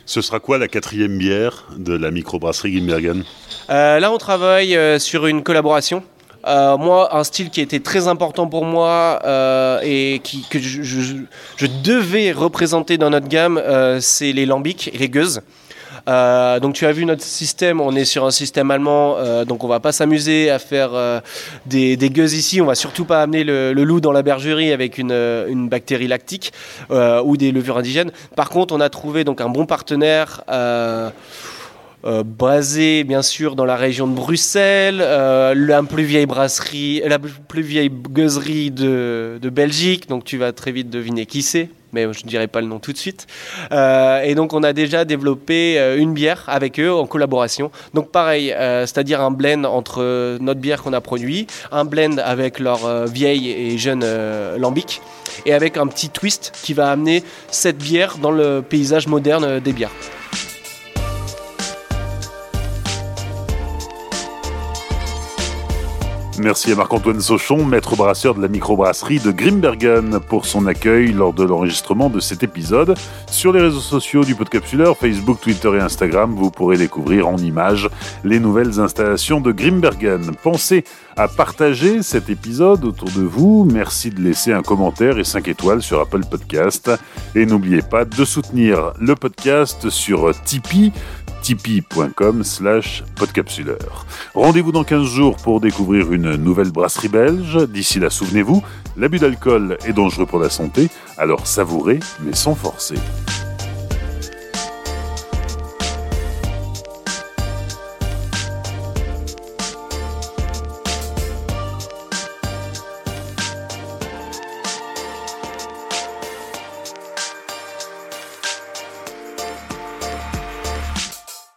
Ce 0.06 0.20
sera 0.20 0.38
quoi 0.38 0.58
la 0.58 0.68
quatrième 0.68 1.16
bière 1.16 1.64
de 1.76 1.94
la 1.94 2.10
microbrasserie 2.10 2.72
Gimbergen 2.72 3.24
euh, 3.70 3.98
Là, 3.98 4.12
on 4.12 4.18
travaille 4.18 4.76
euh, 4.76 4.98
sur 4.98 5.26
une 5.26 5.42
collaboration. 5.42 6.02
Euh, 6.46 6.76
moi, 6.76 7.16
un 7.16 7.24
style 7.24 7.48
qui 7.48 7.62
était 7.62 7.80
très 7.80 8.06
important 8.06 8.46
pour 8.46 8.66
moi 8.66 9.18
et 9.82 10.20
que 10.50 10.58
je, 10.58 10.82
je, 10.82 11.66
devais 11.82 12.32
représenter 12.32 12.98
dans 12.98 13.08
notre 13.08 13.28
gamme, 13.28 13.62
c'est 14.00 14.32
les 14.32 14.44
lambics 14.44 14.90
et 14.92 14.98
les 14.98 15.08
gueuses. 15.08 15.40
Euh, 16.08 16.60
donc 16.60 16.74
tu 16.74 16.86
as 16.86 16.92
vu 16.92 17.04
notre 17.06 17.22
système, 17.22 17.80
on 17.80 17.94
est 17.94 18.04
sur 18.04 18.24
un 18.24 18.30
système 18.30 18.70
allemand, 18.70 19.16
euh, 19.18 19.44
donc 19.44 19.64
on 19.64 19.68
va 19.68 19.80
pas 19.80 19.92
s'amuser 19.92 20.50
à 20.50 20.58
faire 20.58 20.90
euh, 20.92 21.20
des, 21.66 21.96
des 21.96 22.10
gueuses 22.10 22.34
ici, 22.34 22.60
on 22.60 22.66
va 22.66 22.74
surtout 22.74 23.06
pas 23.06 23.22
amener 23.22 23.42
le, 23.42 23.72
loup 23.72 24.00
dans 24.00 24.12
la 24.12 24.22
bergerie 24.22 24.72
avec 24.72 24.98
une, 24.98 25.68
bactérie 25.68 26.08
lactique 26.08 26.52
ou 26.90 27.36
des 27.36 27.52
levures 27.52 27.78
indigènes. 27.78 28.10
Par 28.36 28.50
contre, 28.50 28.74
on 28.74 28.80
a 28.80 28.88
trouvé 28.88 29.24
donc 29.24 29.40
un 29.40 29.48
bon 29.48 29.66
partenaire 29.66 30.42
basé 32.04 33.04
bien 33.04 33.22
sûr 33.22 33.56
dans 33.56 33.64
la 33.64 33.76
région 33.76 34.06
de 34.06 34.14
Bruxelles, 34.14 34.98
la 34.98 35.82
plus 35.82 36.04
vieille 36.04 36.26
brasserie, 36.26 37.02
la 37.04 37.18
plus 37.18 37.62
vieille 37.62 37.90
gueuserie 37.90 38.70
de 38.70 39.50
Belgique, 39.50 40.08
donc 40.08 40.24
tu 40.24 40.38
vas 40.38 40.52
très 40.52 40.72
vite 40.72 40.90
deviner 40.90 41.26
qui 41.26 41.42
c'est 41.42 41.68
mais 41.94 42.12
je 42.12 42.24
ne 42.24 42.28
dirai 42.28 42.48
pas 42.48 42.60
le 42.60 42.66
nom 42.66 42.78
tout 42.78 42.92
de 42.92 42.98
suite. 42.98 43.26
Euh, 43.72 44.20
et 44.22 44.34
donc 44.34 44.52
on 44.52 44.62
a 44.62 44.72
déjà 44.72 45.04
développé 45.04 45.78
euh, 45.78 45.96
une 45.96 46.12
bière 46.12 46.44
avec 46.48 46.78
eux 46.80 46.92
en 46.92 47.06
collaboration. 47.06 47.70
Donc 47.94 48.10
pareil, 48.10 48.52
euh, 48.52 48.82
c'est-à-dire 48.82 49.20
un 49.20 49.30
blend 49.30 49.64
entre 49.64 50.38
notre 50.40 50.60
bière 50.60 50.82
qu'on 50.82 50.92
a 50.92 51.00
produit, 51.00 51.46
un 51.70 51.84
blend 51.84 52.18
avec 52.18 52.58
leur 52.58 53.06
vieille 53.06 53.50
et 53.50 53.78
jeune 53.78 54.04
lambic, 54.58 55.00
et 55.46 55.54
avec 55.54 55.76
un 55.76 55.86
petit 55.86 56.10
twist 56.10 56.52
qui 56.62 56.74
va 56.74 56.90
amener 56.90 57.22
cette 57.50 57.78
bière 57.78 58.18
dans 58.18 58.32
le 58.32 58.62
paysage 58.62 59.06
moderne 59.06 59.60
des 59.60 59.72
bières. 59.72 59.92
Merci 66.38 66.72
à 66.72 66.74
Marc-Antoine 66.74 67.20
Sauchon, 67.20 67.64
maître 67.64 67.94
brasseur 67.94 68.34
de 68.34 68.42
la 68.42 68.48
microbrasserie 68.48 69.20
de 69.20 69.30
Grimbergen, 69.30 70.18
pour 70.18 70.46
son 70.46 70.66
accueil 70.66 71.12
lors 71.12 71.32
de 71.32 71.44
l'enregistrement 71.44 72.10
de 72.10 72.18
cet 72.18 72.42
épisode. 72.42 72.96
Sur 73.30 73.52
les 73.52 73.60
réseaux 73.60 73.78
sociaux 73.78 74.24
du 74.24 74.34
Podcapsuleur, 74.34 74.96
Facebook, 74.96 75.40
Twitter 75.40 75.70
et 75.76 75.80
Instagram, 75.80 76.34
vous 76.34 76.50
pourrez 76.50 76.76
découvrir 76.76 77.28
en 77.28 77.36
images 77.36 77.88
les 78.24 78.40
nouvelles 78.40 78.80
installations 78.80 79.40
de 79.40 79.52
Grimbergen. 79.52 80.32
Pensez 80.42 80.84
à 81.16 81.28
partager 81.28 82.02
cet 82.02 82.28
épisode 82.28 82.84
autour 82.84 83.10
de 83.10 83.22
vous. 83.22 83.68
Merci 83.70 84.10
de 84.10 84.20
laisser 84.20 84.52
un 84.52 84.62
commentaire 84.62 85.18
et 85.18 85.24
5 85.24 85.46
étoiles 85.46 85.82
sur 85.82 86.00
Apple 86.00 86.24
Podcast. 86.28 86.90
Et 87.36 87.46
n'oubliez 87.46 87.82
pas 87.82 88.04
de 88.04 88.24
soutenir 88.24 88.92
le 88.98 89.14
podcast 89.14 89.88
sur 89.90 90.32
Tipeee 90.44 90.92
tipeee.com 91.44 92.42
slash 92.42 93.04
podcapsuleur. 93.16 94.06
Rendez-vous 94.34 94.72
dans 94.72 94.82
15 94.82 95.06
jours 95.06 95.36
pour 95.36 95.60
découvrir 95.60 96.10
une 96.10 96.36
nouvelle 96.36 96.70
brasserie 96.70 97.08
belge. 97.08 97.68
D'ici 97.68 98.00
là, 98.00 98.08
souvenez-vous, 98.08 98.62
l'abus 98.96 99.18
d'alcool 99.18 99.76
est 99.86 99.92
dangereux 99.92 100.24
pour 100.24 100.38
la 100.38 100.48
santé, 100.48 100.88
alors 101.18 101.46
savourez 101.46 102.00
mais 102.22 102.34
sans 102.34 102.54
forcer. 102.54 102.96